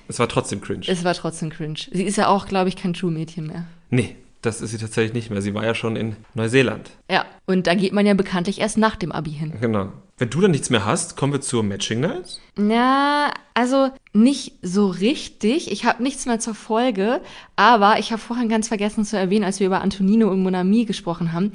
[0.08, 0.86] es war trotzdem cringe.
[0.86, 1.80] Es war trotzdem cringe.
[1.92, 3.64] Sie ist ja auch, glaube ich, kein Schulmädchen mehr.
[3.90, 5.42] Nee, das ist sie tatsächlich nicht mehr.
[5.42, 6.90] Sie war ja schon in Neuseeland.
[7.10, 9.52] Ja, und da geht man ja bekanntlich erst nach dem Abi hin.
[9.60, 9.92] Genau.
[10.16, 12.40] Wenn du dann nichts mehr hast, kommen wir zur Matching Night?
[12.56, 15.72] Ja, also nicht so richtig.
[15.72, 17.20] Ich habe nichts mehr zur Folge,
[17.56, 21.32] aber ich habe vorhin ganz vergessen zu erwähnen, als wir über Antonino und Monami gesprochen
[21.32, 21.50] haben,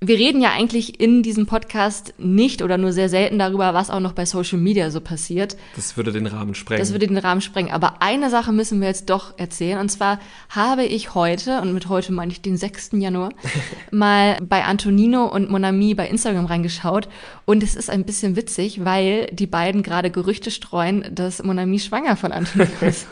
[0.00, 3.98] wir reden ja eigentlich in diesem Podcast nicht oder nur sehr selten darüber, was auch
[3.98, 5.56] noch bei Social Media so passiert.
[5.74, 6.78] Das würde den Rahmen sprengen.
[6.78, 7.72] Das würde den Rahmen sprengen.
[7.72, 9.80] Aber eine Sache müssen wir jetzt doch erzählen.
[9.80, 10.20] Und zwar
[10.50, 12.90] habe ich heute, und mit heute meine ich den 6.
[12.92, 13.30] Januar,
[13.90, 17.08] mal bei Antonino und Monami bei Instagram reingeschaut.
[17.44, 22.16] Und es ist ein bisschen witzig, weil die beiden gerade Gerüchte streuen, dass Monami schwanger
[22.16, 23.08] von Antonino ist.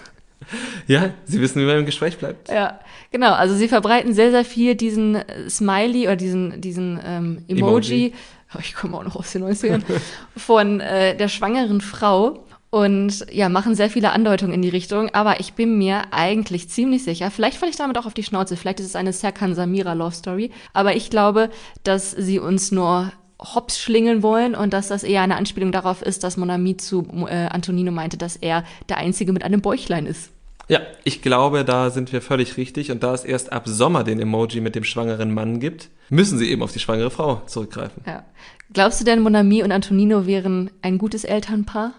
[0.87, 2.49] Ja, sie wissen, wie man im Gespräch bleibt.
[2.49, 2.79] Ja,
[3.11, 3.33] genau.
[3.33, 8.07] Also sie verbreiten sehr, sehr viel diesen äh, Smiley oder diesen, diesen ähm, Emoji.
[8.07, 8.15] Emoji.
[8.55, 9.83] Oh, ich komme auch noch aus den 90ern.
[10.37, 12.45] von äh, der schwangeren Frau.
[12.71, 17.05] und ja, machen sehr viele Andeutungen in die Richtung, aber ich bin mir eigentlich ziemlich
[17.05, 19.95] sicher, vielleicht falle ich damit auch auf die Schnauze, vielleicht ist es eine Serkan Samira
[19.95, 21.49] Love Story, aber ich glaube,
[21.85, 26.25] dass sie uns nur hops schlingeln wollen und dass das eher eine Anspielung darauf ist,
[26.25, 30.31] dass Monami zu äh, Antonino meinte, dass er der Einzige mit einem Bäuchlein ist.
[30.69, 32.91] Ja, ich glaube, da sind wir völlig richtig.
[32.91, 36.51] Und da es erst ab Sommer den Emoji mit dem schwangeren Mann gibt, müssen sie
[36.51, 38.03] eben auf die schwangere Frau zurückgreifen.
[38.07, 38.25] Ja.
[38.73, 41.93] Glaubst du denn, Monami und Antonino wären ein gutes Elternpaar?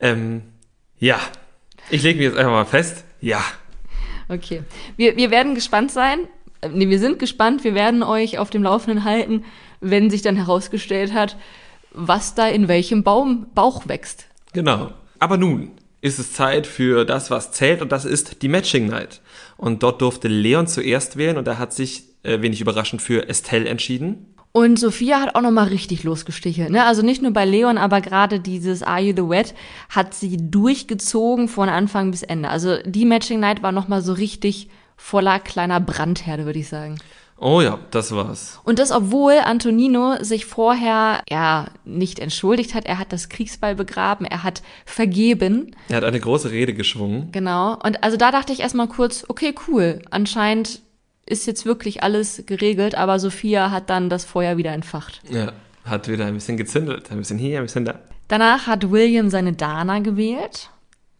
[0.00, 0.42] Ähm,
[0.98, 1.18] ja.
[1.90, 3.04] Ich lege mich jetzt einfach mal fest.
[3.20, 3.42] Ja.
[4.28, 4.62] Okay.
[4.96, 6.20] Wir, wir werden gespannt sein.
[6.62, 7.64] Äh, nee, wir sind gespannt.
[7.64, 9.44] Wir werden euch auf dem Laufenden halten,
[9.80, 11.36] wenn sich dann herausgestellt hat,
[11.92, 14.26] was da in welchem Baum, Bauch wächst.
[14.54, 14.92] Genau.
[15.18, 19.20] Aber nun, ist es Zeit für das, was zählt, und das ist die Matching Night.
[19.56, 23.68] Und dort durfte Leon zuerst wählen und er hat sich, äh, wenig überraschend, für Estelle
[23.68, 24.26] entschieden.
[24.52, 26.70] Und Sophia hat auch nochmal richtig losgestichelt.
[26.70, 26.84] Ne?
[26.84, 29.54] Also nicht nur bei Leon, aber gerade dieses Are You the Wet
[29.88, 32.48] hat sie durchgezogen von Anfang bis Ende.
[32.48, 36.98] Also die Matching Night war nochmal so richtig voller kleiner Brandherde, würde ich sagen.
[37.40, 38.60] Oh ja, das war's.
[38.64, 44.26] Und das, obwohl Antonino sich vorher ja nicht entschuldigt hat, er hat das Kriegsball begraben,
[44.26, 45.74] er hat vergeben.
[45.88, 47.32] Er hat eine große Rede geschwungen.
[47.32, 47.78] Genau.
[47.82, 50.02] Und also da dachte ich erstmal kurz, okay, cool.
[50.10, 50.82] Anscheinend
[51.24, 55.22] ist jetzt wirklich alles geregelt, aber Sophia hat dann das Feuer wieder entfacht.
[55.30, 55.52] Ja,
[55.86, 58.00] hat wieder ein bisschen gezündelt, ein bisschen hier, ein bisschen da.
[58.28, 60.70] Danach hat William seine Dana gewählt.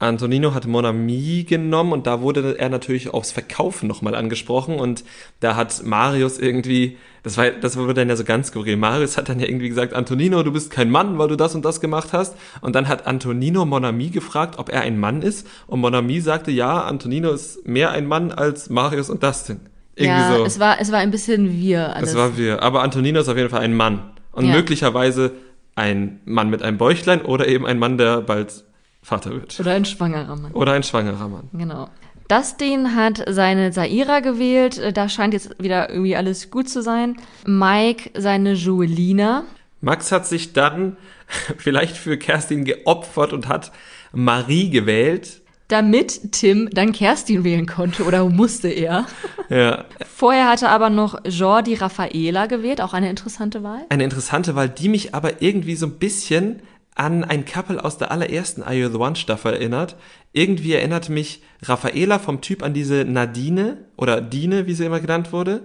[0.01, 5.05] Antonino hat Monami genommen und da wurde er natürlich aufs Verkaufen nochmal angesprochen und
[5.41, 8.79] da hat Marius irgendwie, das war, das wurde dann ja so ganz skurril.
[8.79, 11.67] Marius hat dann ja irgendwie gesagt, Antonino, du bist kein Mann, weil du das und
[11.67, 12.35] das gemacht hast.
[12.63, 16.83] Und dann hat Antonino Monami gefragt, ob er ein Mann ist und Monami sagte, ja,
[16.85, 19.61] Antonino ist mehr ein Mann als Marius und Dustin.
[19.97, 20.45] Irgendwie ja, so.
[20.47, 21.95] es war, es war ein bisschen wir.
[21.95, 22.11] Alles.
[22.11, 22.63] Es war wir.
[22.63, 24.01] Aber Antonino ist auf jeden Fall ein Mann
[24.33, 24.55] und ja.
[24.55, 25.33] möglicherweise
[25.75, 28.65] ein Mann mit einem Bäuchlein oder eben ein Mann, der bald
[29.03, 29.59] Vater wird.
[29.59, 30.53] Oder ein schwangerer Mann.
[30.53, 31.49] Oder ein schwangerer Mann.
[31.53, 31.89] Genau.
[32.29, 34.81] Dustin hat seine Saira gewählt.
[34.95, 37.17] Da scheint jetzt wieder irgendwie alles gut zu sein.
[37.45, 39.45] Mike seine Joelina.
[39.81, 40.97] Max hat sich dann
[41.57, 43.73] vielleicht für Kerstin geopfert und hat
[44.13, 45.41] Marie gewählt.
[45.69, 49.07] Damit Tim dann Kerstin wählen konnte oder musste er.
[49.49, 49.85] Ja.
[50.07, 53.81] Vorher hatte aber noch Jordi Raffaela gewählt, auch eine interessante Wahl.
[53.89, 56.63] Eine interessante Wahl, die mich aber irgendwie so ein bisschen
[57.01, 59.97] an ein Couple aus der allerersten Are You the One Staffel erinnert.
[60.35, 65.33] Irgendwie erinnert mich Raffaela vom Typ an diese Nadine oder Dine, wie sie immer genannt
[65.33, 65.63] wurde.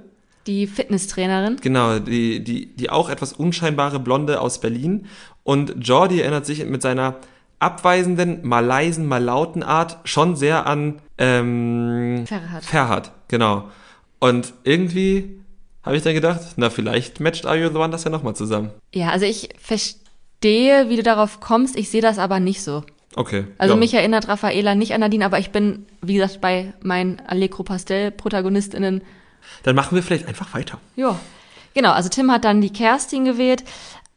[0.48, 1.58] Die Fitnesstrainerin.
[1.62, 5.08] Genau, die, die, die auch etwas unscheinbare Blonde aus Berlin.
[5.44, 7.18] Und Jordi erinnert sich mit seiner
[7.60, 12.64] abweisenden, maleisen, malauten Art schon sehr an ähm, Ferhat.
[12.64, 13.70] Ferhat, genau.
[14.20, 15.42] Und irgendwie
[15.84, 18.72] habe ich dann gedacht, na, vielleicht matcht Are You the One das ja nochmal zusammen.
[18.94, 20.05] Ja, also ich verstehe
[20.46, 21.76] verstehe, wie du darauf kommst.
[21.76, 22.84] Ich sehe das aber nicht so.
[23.16, 23.46] Okay.
[23.58, 23.80] Also ja.
[23.80, 29.02] mich erinnert Raffaela nicht an Nadine, aber ich bin, wie gesagt, bei meinen Allegro Pastel-ProtagonistInnen.
[29.64, 30.80] Dann machen wir vielleicht einfach weiter.
[30.96, 31.18] Ja.
[31.74, 33.64] Genau, also Tim hat dann die Kerstin gewählt.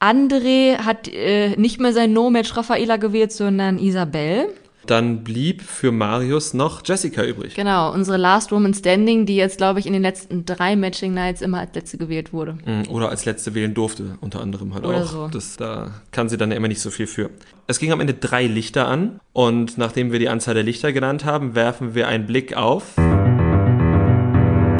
[0.00, 4.54] André hat äh, nicht mehr sein No-Match Raffaela gewählt, sondern Isabel.
[4.88, 7.54] Dann blieb für Marius noch Jessica übrig.
[7.54, 11.42] Genau, unsere Last Woman Standing, die jetzt, glaube ich, in den letzten drei Matching Nights
[11.42, 12.56] immer als letzte gewählt wurde.
[12.64, 15.06] Mm, oder als letzte wählen durfte, unter anderem halt Oder auch.
[15.06, 15.28] So.
[15.28, 17.28] Das, da kann sie dann ja immer nicht so viel für.
[17.66, 21.26] Es ging am Ende drei Lichter an und nachdem wir die Anzahl der Lichter genannt
[21.26, 22.94] haben, werfen wir einen Blick auf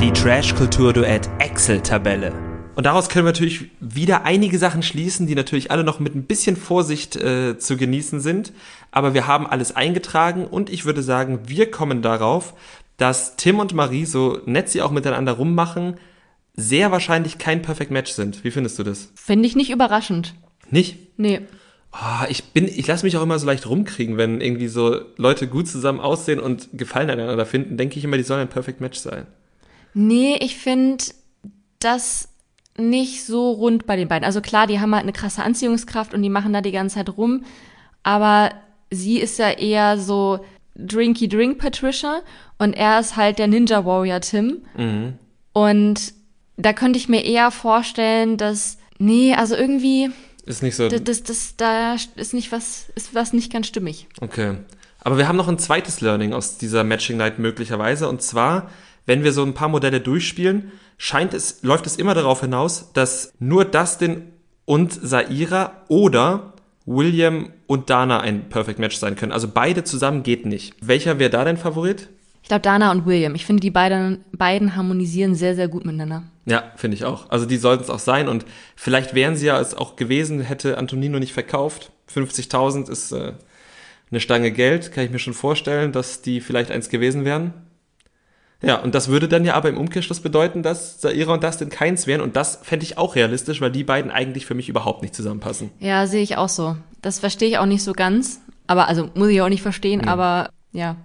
[0.01, 2.48] die Trash-Kultur-Duett Excel-Tabelle.
[2.79, 6.22] Und daraus können wir natürlich wieder einige Sachen schließen, die natürlich alle noch mit ein
[6.26, 8.53] bisschen Vorsicht äh, zu genießen sind.
[8.93, 12.55] Aber wir haben alles eingetragen und ich würde sagen, wir kommen darauf,
[12.97, 15.97] dass Tim und Marie, so nett sie auch miteinander rummachen,
[16.55, 18.45] sehr wahrscheinlich kein Perfect Match sind.
[18.45, 19.11] Wie findest du das?
[19.16, 20.37] Finde ich nicht überraschend.
[20.70, 21.18] Nicht?
[21.18, 21.41] Nee.
[21.93, 25.49] Oh, ich bin, ich lasse mich auch immer so leicht rumkriegen, wenn irgendwie so Leute
[25.49, 29.01] gut zusammen aussehen und Gefallen aneinander finden, denke ich immer, die sollen ein Perfect Match
[29.01, 29.26] sein.
[29.95, 31.03] Nee, ich finde,
[31.81, 32.29] dass
[32.79, 34.24] nicht so rund bei den beiden.
[34.24, 37.16] Also klar, die haben halt eine krasse Anziehungskraft und die machen da die ganze Zeit
[37.16, 37.45] rum,
[38.03, 38.53] aber
[38.91, 40.41] sie ist ja eher so
[40.76, 42.22] Drinky Drink Patricia
[42.59, 44.62] und er ist halt der Ninja Warrior Tim.
[44.76, 45.14] Mhm.
[45.53, 46.12] Und
[46.57, 50.11] da könnte ich mir eher vorstellen, dass nee, also irgendwie
[50.47, 50.89] ist nicht so.
[50.89, 54.07] Das, das, das da ist nicht was ist was nicht ganz stimmig.
[54.20, 54.57] Okay.
[55.01, 58.70] Aber wir haben noch ein zweites Learning aus dieser Matching Night möglicherweise und zwar,
[59.07, 63.33] wenn wir so ein paar Modelle durchspielen, scheint es, läuft es immer darauf hinaus, dass
[63.39, 64.33] nur Dustin
[64.67, 66.53] und Saira oder
[66.85, 69.33] William und Dana ein Perfect Match sein können.
[69.33, 70.75] Also beide zusammen geht nicht.
[70.81, 72.09] Welcher wäre da dein Favorit?
[72.43, 73.35] Ich glaube Dana und William.
[73.35, 76.25] Ich finde, die beiden, beiden harmonisieren sehr, sehr gut miteinander.
[76.47, 77.29] Ja, finde ich auch.
[77.31, 78.27] Also die sollten es auch sein.
[78.27, 81.93] Und vielleicht wären sie ja es auch gewesen, hätte Antonino nicht verkauft.
[82.11, 83.35] 50.000 ist äh,
[84.11, 87.53] eine Stange Geld, kann ich mir schon vorstellen, dass die vielleicht eins gewesen wären.
[88.61, 92.07] Ja, und das würde dann ja aber im Umkehrschluss bedeuten, dass Saira und Dustin keins
[92.07, 92.21] wären.
[92.21, 95.71] Und das fände ich auch realistisch, weil die beiden eigentlich für mich überhaupt nicht zusammenpassen.
[95.79, 96.77] Ja, sehe ich auch so.
[97.01, 98.41] Das verstehe ich auch nicht so ganz.
[98.67, 100.09] Aber, also muss ich auch nicht verstehen, mhm.
[100.09, 100.97] aber ja.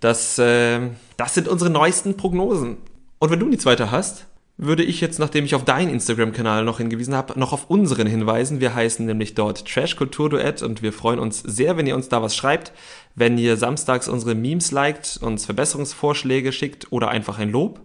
[0.00, 0.80] Das, äh,
[1.16, 2.76] das sind unsere neuesten Prognosen.
[3.18, 4.26] Und wenn du die zweite hast,
[4.58, 8.60] würde ich jetzt, nachdem ich auf deinen Instagram-Kanal noch hingewiesen habe, noch auf unseren hinweisen.
[8.60, 12.08] Wir heißen nämlich dort Trash Kultur Duett und wir freuen uns sehr, wenn ihr uns
[12.08, 12.72] da was schreibt,
[13.14, 17.80] wenn ihr samstags unsere Memes liked, uns Verbesserungsvorschläge schickt oder einfach ein Lob.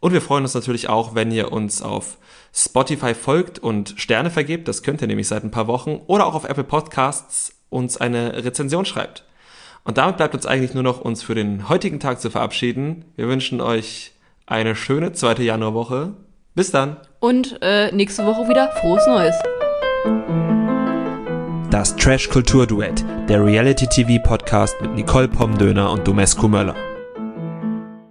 [0.00, 2.18] Und wir freuen uns natürlich auch, wenn ihr uns auf
[2.52, 6.34] Spotify folgt und Sterne vergebt, das könnt ihr nämlich seit ein paar Wochen, oder auch
[6.34, 9.24] auf Apple Podcasts uns eine Rezension schreibt.
[9.84, 13.04] Und damit bleibt uns eigentlich nur noch, uns für den heutigen Tag zu verabschieden.
[13.16, 14.09] Wir wünschen euch
[14.50, 16.12] eine schöne zweite Januarwoche.
[16.54, 16.96] Bis dann.
[17.20, 19.36] Und äh, nächste Woche wieder frohes Neues.
[21.70, 26.74] Das Trash Kultur Duett, der Reality TV Podcast mit Nicole Pomdöner und Domescu Möller.